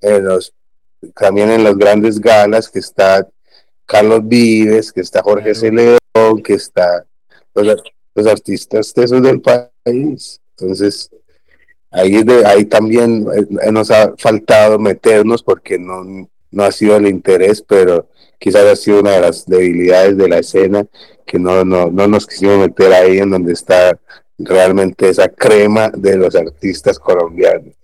[0.00, 0.54] en los,
[1.14, 3.28] también en las grandes galas, que está
[3.86, 5.60] Carlos Vives, que está Jorge claro.
[5.60, 5.70] C.
[5.70, 7.04] León, que está
[7.54, 7.82] los,
[8.14, 10.40] los artistas de esos del país.
[10.56, 11.10] Entonces,
[11.90, 13.26] ahí, de, ahí también
[13.62, 18.08] eh, nos ha faltado meternos porque no, no ha sido el interés, pero
[18.38, 20.86] quizás ha sido una de las debilidades de la escena,
[21.26, 23.98] que no, no, no nos quisimos meter ahí en donde está
[24.38, 27.74] realmente esa crema de los artistas colombianos.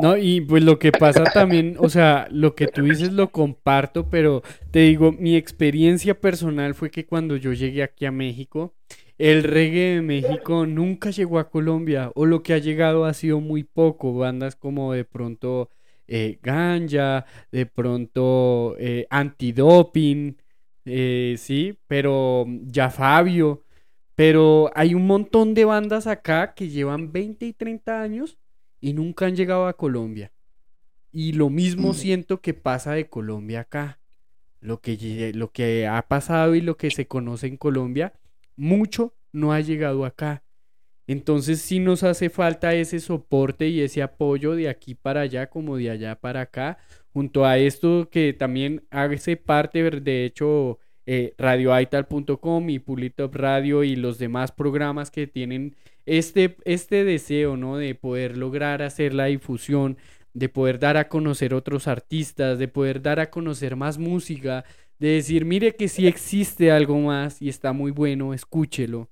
[0.00, 4.08] No, y pues lo que pasa también, o sea, lo que tú dices lo comparto,
[4.08, 8.74] pero te digo, mi experiencia personal fue que cuando yo llegué aquí a México,
[9.18, 13.40] el reggae de México nunca llegó a Colombia, o lo que ha llegado ha sido
[13.40, 15.70] muy poco, bandas como de pronto
[16.06, 20.36] eh, Ganja, de pronto eh, Antidoping,
[20.84, 23.64] eh, sí, pero ya Fabio,
[24.14, 28.38] pero hay un montón de bandas acá que llevan 20 y 30 años
[28.80, 30.32] y nunca han llegado a Colombia.
[31.10, 33.98] Y lo mismo siento que pasa de Colombia acá.
[34.60, 38.12] Lo que, lo que ha pasado y lo que se conoce en Colombia,
[38.56, 40.42] mucho no ha llegado acá.
[41.06, 45.76] Entonces sí nos hace falta ese soporte y ese apoyo de aquí para allá como
[45.78, 46.78] de allá para acá,
[47.12, 53.96] junto a esto que también hace parte, de hecho, eh, radioaital.com y Pulitop Radio y
[53.96, 55.74] los demás programas que tienen
[56.08, 57.76] este, este deseo, ¿no?
[57.76, 59.98] De poder lograr hacer la difusión,
[60.32, 64.64] de poder dar a conocer otros artistas, de poder dar a conocer más música,
[64.98, 69.08] de decir, mire que sí existe algo más y está muy bueno, escúchelo.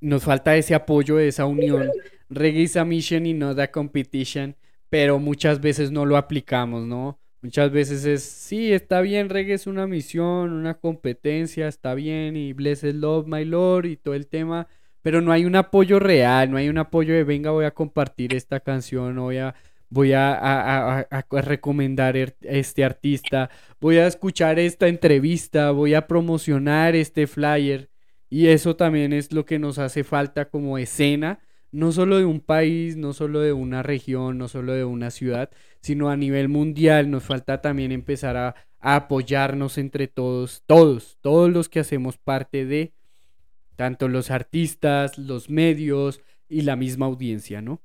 [0.00, 1.90] Nos falta ese apoyo, esa unión.
[2.28, 4.56] Reggae is a mission y not a competition,
[4.90, 7.18] pero muchas veces no lo aplicamos, ¿no?
[7.42, 12.52] Muchas veces es, sí, está bien, reggae es una misión, una competencia, está bien, y
[12.54, 14.66] blessed love, my lord, y todo el tema,
[15.04, 18.34] pero no hay un apoyo real, no hay un apoyo de venga, voy a compartir
[18.34, 19.54] esta canción, voy a,
[19.90, 23.50] voy a, recomendar este artista,
[23.82, 27.90] voy a escuchar esta entrevista, voy a promocionar este flyer.
[28.30, 31.38] Y eso también es lo que nos hace falta como escena,
[31.70, 35.50] no solo de un país, no solo de una región, no solo de una ciudad,
[35.82, 37.10] sino a nivel mundial.
[37.10, 42.94] Nos falta también empezar a apoyarnos entre todos, todos, todos los que hacemos parte de
[43.76, 47.82] tanto los artistas, los medios y la misma audiencia, ¿no?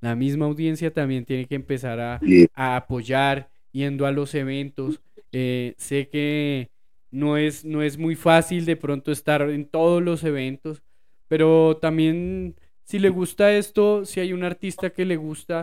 [0.00, 2.20] La misma audiencia también tiene que empezar a,
[2.54, 5.00] apoyar yendo a los eventos.
[5.32, 6.70] Eh, sé que
[7.10, 10.82] no es, no es muy fácil de pronto estar en todos los eventos,
[11.28, 12.56] pero también
[12.90, 15.62] si le gusta esto, si hay un artista que le gusta,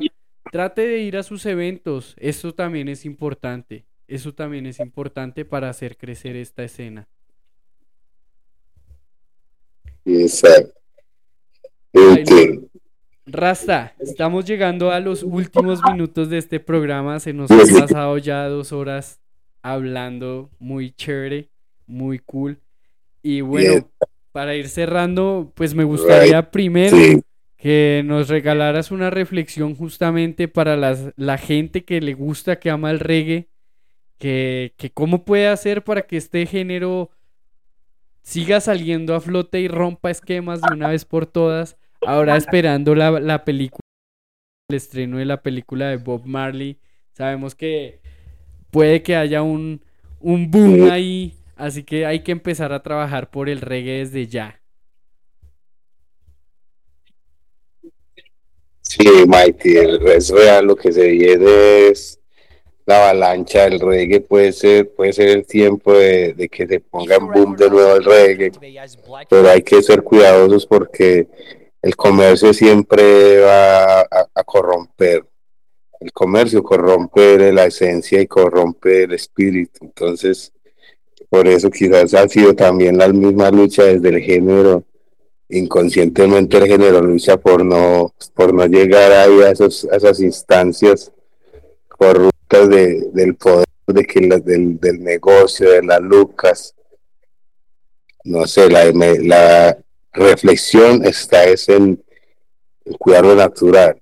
[0.52, 2.16] trate de ir a sus eventos.
[2.20, 3.86] Eso también es importante.
[4.08, 7.10] Eso también es importante para hacer crecer esta escena.
[10.08, 10.74] Exacto.
[13.26, 17.20] Rasta, estamos llegando a los últimos minutos de este programa.
[17.20, 19.20] Se nos han pasado ya dos horas
[19.62, 21.50] hablando muy chévere,
[21.86, 22.58] muy cool.
[23.22, 23.90] Y bueno,
[24.32, 26.96] para ir cerrando, pues me gustaría primero
[27.58, 32.92] que nos regalaras una reflexión justamente para las, la gente que le gusta, que ama
[32.92, 33.50] el reggae,
[34.18, 37.10] que, que cómo puede hacer para que este género
[38.28, 41.78] siga saliendo a flote y rompa esquemas de una vez por todas.
[42.06, 43.80] Ahora esperando la, la película,
[44.70, 46.78] el estreno de la película de Bob Marley.
[47.14, 48.02] Sabemos que
[48.70, 49.82] puede que haya un,
[50.20, 54.62] un boom ahí, así que hay que empezar a trabajar por el reggae desde ya.
[58.82, 62.17] Sí, Mighty, es real lo que se viene es
[62.88, 67.28] la avalancha del reggae, puede ser, puede ser el tiempo de, que se ponga en
[67.28, 68.52] boom de nuevo el reggae,
[69.30, 71.28] pero hay que ser cuidadosos porque
[71.82, 75.26] el comercio siempre va a, corromper.
[76.00, 79.80] El comercio corrompe la esencia y corrompe el espíritu.
[79.82, 80.54] Entonces,
[81.30, 84.86] por eso quizás ha sido también la misma lucha desde el género
[85.50, 91.12] inconscientemente el género lucha por no, por no llegar ahí a, esos, a esas instancias
[91.88, 96.74] corruptas de, del poder, de que la- del, del negocio, de las lucas.
[98.24, 99.78] No sé, la,
[100.14, 102.04] reflexión está es en,
[103.00, 104.02] cuidar lo natural,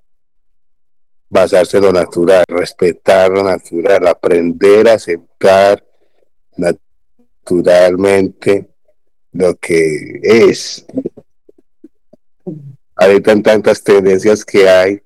[1.29, 5.83] basarse en lo natural, respetar lo natural, aprender a aceptar
[7.43, 8.69] naturalmente
[9.33, 10.85] lo que es
[12.97, 15.01] en tantas tendencias que hay,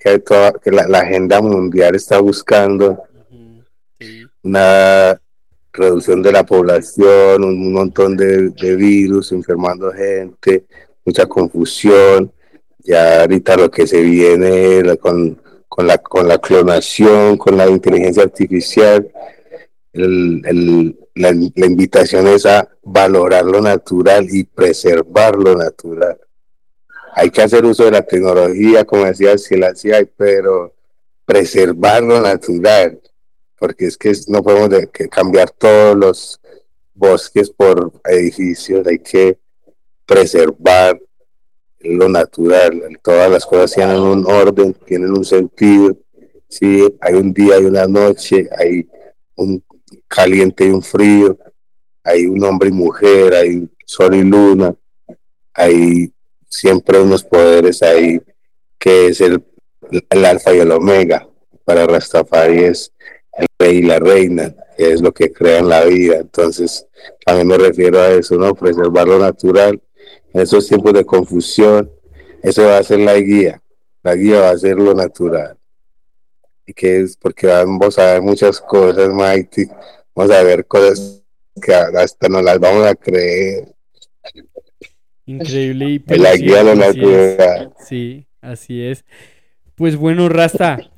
[0.00, 3.02] que, hay toda- que la, la agenda mundial está buscando
[4.42, 5.20] una
[5.72, 10.64] reducción de la población, un montón de, de virus enfermando gente,
[11.04, 12.32] mucha confusión.
[12.78, 17.68] Ya ahorita lo que se viene la- con, con, la, con la clonación, con la
[17.68, 19.06] inteligencia artificial,
[19.92, 26.18] el- el- la, la invitación es a valorar lo natural y preservar lo natural
[27.20, 30.72] hay que hacer uso de la tecnología, como decía Selassie, pero
[31.26, 32.98] preservar lo natural,
[33.58, 34.70] porque es que no podemos
[35.10, 36.40] cambiar todos los
[36.94, 39.38] bosques por edificios, hay que
[40.06, 40.98] preservar
[41.80, 45.94] lo natural, todas las cosas tienen un orden, tienen un sentido,
[46.48, 48.88] sí, hay un día, hay una noche, hay
[49.36, 49.62] un
[50.08, 51.36] caliente y un frío,
[52.02, 54.74] hay un hombre y mujer, hay sol y luna,
[55.52, 56.14] hay
[56.50, 58.20] siempre unos poderes ahí
[58.78, 59.44] que es el,
[60.10, 61.28] el alfa y el omega.
[61.64, 62.92] Para Rastafari es
[63.32, 66.16] el rey y la reina, que es lo que crea en la vida.
[66.16, 66.86] Entonces,
[67.24, 68.54] también me refiero a eso, ¿no?
[68.54, 69.80] Preservar lo natural.
[70.32, 71.90] En esos tiempos de confusión,
[72.42, 73.62] eso va a ser la guía.
[74.02, 75.56] La guía va a ser lo natural.
[76.66, 79.68] Y que es porque vamos a ver muchas cosas, Mighty.
[80.14, 81.22] Vamos a ver cosas
[81.60, 83.74] que hasta no las vamos a creer.
[85.30, 87.72] Increíble y En la guía de la.
[87.78, 89.04] Sí, así es.
[89.76, 90.90] Pues bueno, Rasta,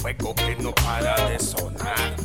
[0.00, 2.16] fuego que no para de sonar.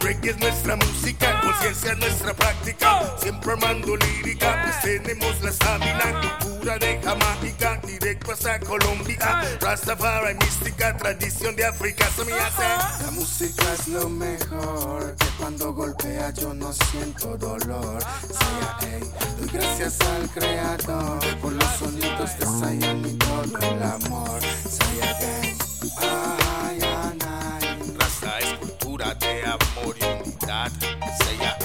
[0.00, 1.40] Reggae es nuestra música, ah.
[1.42, 3.00] conciencia es nuestra práctica.
[3.00, 3.18] Oh.
[3.18, 4.62] Siempre armando lírica, ah.
[4.64, 6.02] pues tenemos la estamina.
[6.04, 6.38] Ah.
[6.42, 9.42] Cultura de Jamaica, directo hasta Colombia.
[9.60, 12.62] Rastafari mística, tradición de África, se me hace.
[13.04, 18.02] La música es lo mejor, que cuando golpea yo no siento dolor.
[18.02, 24.40] Sea, hey, doy gracias al creador por los sonidos de Zion y todo el amor.
[24.40, 27.94] Sea, hey ay, ay, ay.
[27.98, 30.72] Rasta es cultura de amor y unidad.
[30.80, 31.61] Ey.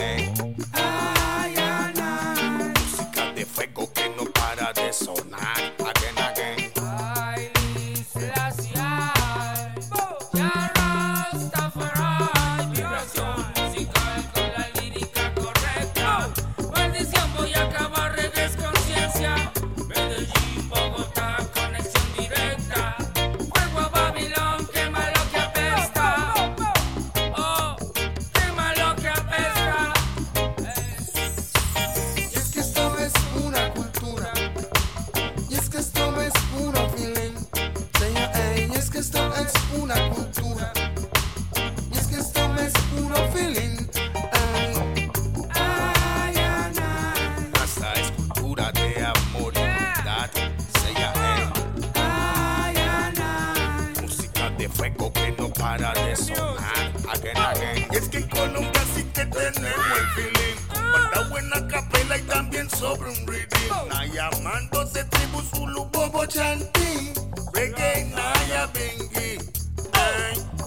[54.78, 56.94] Fuego que no para de sonar.
[57.10, 57.88] Again, again.
[57.92, 60.58] Y es que en Colombia sí que tenemos el feeling.
[60.92, 63.90] Banda buena capela y también sobre un reading.
[63.90, 67.14] Naya llamándose tribu Zulu Bobo Chanti.
[67.54, 69.40] Reggae Naya Bengi.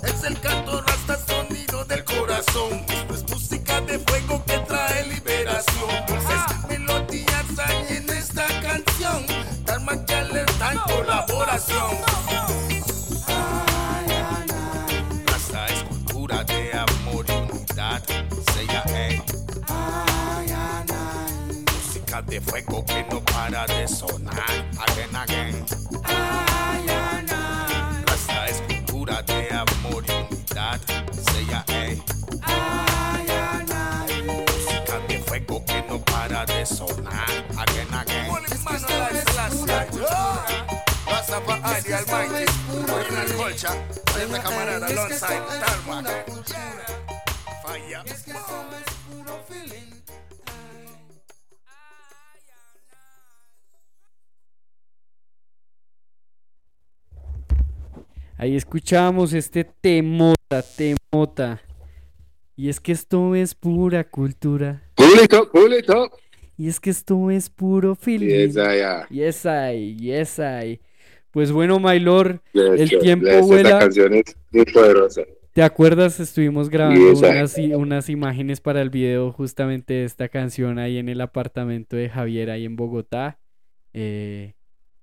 [0.02, 2.84] Es el canto rasta sonido del corazón.
[2.88, 5.90] Esto es música de fuego que trae liberación.
[6.08, 9.24] Dulces melodías hay en esta canción.
[9.64, 12.39] Dharma que alerta en colaboración.
[22.30, 24.64] De fuego que no para de sonar.
[24.86, 25.66] Again, again.
[28.06, 30.80] Rasta es cultura de amor y unidad.
[31.10, 32.00] Sella, ey.
[34.24, 37.28] Música de fuego que no para de sonar.
[37.58, 38.30] Again, again.
[41.06, 42.46] Rastafari, the Almighty,
[42.92, 43.76] original culture.
[44.14, 46.06] There's the camarada alongside Tarmac.
[47.64, 48.89] Fire.
[58.40, 61.60] Ahí escuchamos este temota, temota.
[62.56, 64.82] Y es que esto es pura cultura.
[64.94, 66.10] Público, público.
[66.56, 68.28] Y es que esto es puro feeling.
[68.28, 69.06] Yes, I am.
[69.10, 70.80] Yes, I, yes, I.
[71.30, 73.44] Pues bueno, Maylor, el tiempo bless you.
[73.44, 73.78] Esta vuela.
[73.78, 75.20] canción es muy poderosa.
[75.52, 76.18] ¿Te acuerdas?
[76.18, 81.10] Estuvimos grabando Yes, unas, unas imágenes para el video justamente de esta canción ahí en
[81.10, 83.38] el apartamento de Javier, ahí en Bogotá.
[83.92, 84.54] Eh,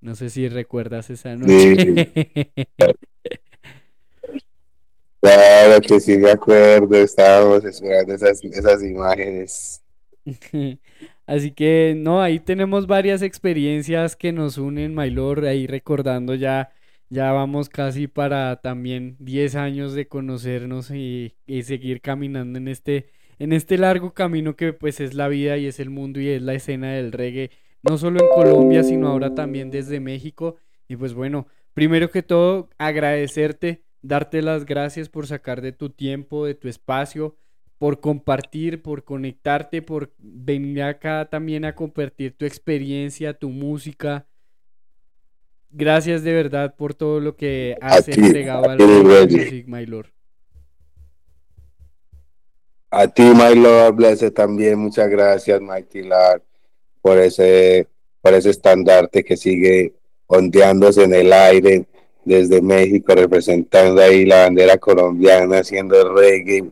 [0.01, 2.11] no sé si recuerdas esa noche.
[5.27, 6.95] Claro que sí, me acuerdo.
[6.95, 9.83] Estábamos esperando esas, esas imágenes.
[11.25, 16.69] Así que no, ahí tenemos varias experiencias que nos unen, Maylor, ahí recordando ya,
[17.09, 23.09] ya vamos casi para también 10 años de conocernos y, y seguir caminando en este,
[23.39, 26.41] en este largo camino que pues es la vida y es el mundo y es
[26.41, 27.51] la escena del reggae,
[27.83, 30.55] no solo en Colombia, sino ahora también desde México.
[30.87, 36.45] Y pues bueno, primero que todo, agradecerte, darte las gracias por sacar de tu tiempo,
[36.45, 37.35] de tu espacio
[37.77, 44.25] por compartir, por conectarte, por venir acá también a compartir tu experiencia, tu música.
[45.69, 48.79] Gracias de verdad por todo lo que has ti, entregado a al.
[48.79, 50.07] Music, my lord.
[52.89, 54.79] A ti, my Lord, blessed también.
[54.79, 56.41] Muchas gracias, Mighty Lord,
[57.01, 57.85] por ese,
[58.21, 59.93] por ese estandarte que sigue
[60.25, 61.85] ondeándose en el aire
[62.27, 66.65] desde México, representando ahí la bandera colombiana, haciendo reggae,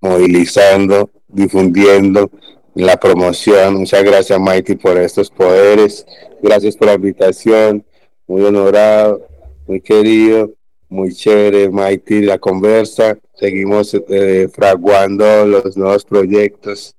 [0.00, 2.30] movilizando, difundiendo
[2.74, 3.74] la promoción.
[3.74, 6.06] Muchas gracias, Mighty, por estos poderes.
[6.42, 7.84] Gracias por la invitación.
[8.26, 9.26] Muy honorado,
[9.66, 10.52] muy querido,
[10.88, 13.18] muy chévere, Mighty, la conversa.
[13.34, 16.94] Seguimos eh, fraguando los nuevos proyectos.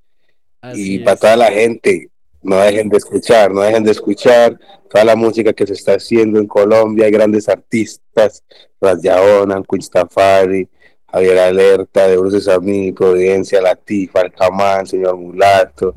[0.74, 2.10] y para toda la gente,
[2.42, 4.60] no dejen de escuchar, no dejen de escuchar
[4.90, 7.06] toda la música que se está haciendo en Colombia.
[7.06, 8.44] Hay grandes artistas,
[8.80, 10.68] Rayaona, Queen Stafari,
[11.12, 15.96] Javier Alerta, de Bruce Samí, Providencia, Latifa, Alcamán, Señor Mulato.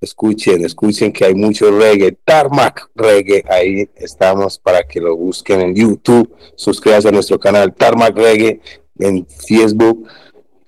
[0.00, 5.74] Escuchen, escuchen que hay mucho reggae, Tarmac Reggae, ahí estamos para que lo busquen en
[5.76, 8.60] YouTube, suscríbanse a nuestro canal Tarmac Reggae,
[8.98, 10.08] en Facebook,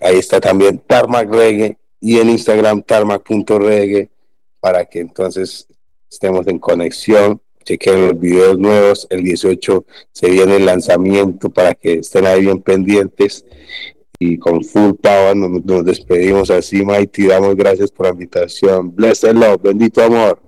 [0.00, 4.08] ahí está también Tarmac Reggae y en Instagram tarmac.reggae
[4.64, 5.68] para que entonces
[6.10, 7.38] estemos en conexión.
[7.64, 9.06] Chequen los videos nuevos.
[9.10, 13.44] El 18 se viene el lanzamiento para que estén ahí bien pendientes.
[14.18, 17.26] Y con full power nos, nos despedimos así, Mighty.
[17.26, 18.94] Damos gracias por la invitación.
[18.94, 20.40] Bless the love, bendito amor.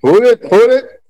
[0.00, 1.01] Pull it, it.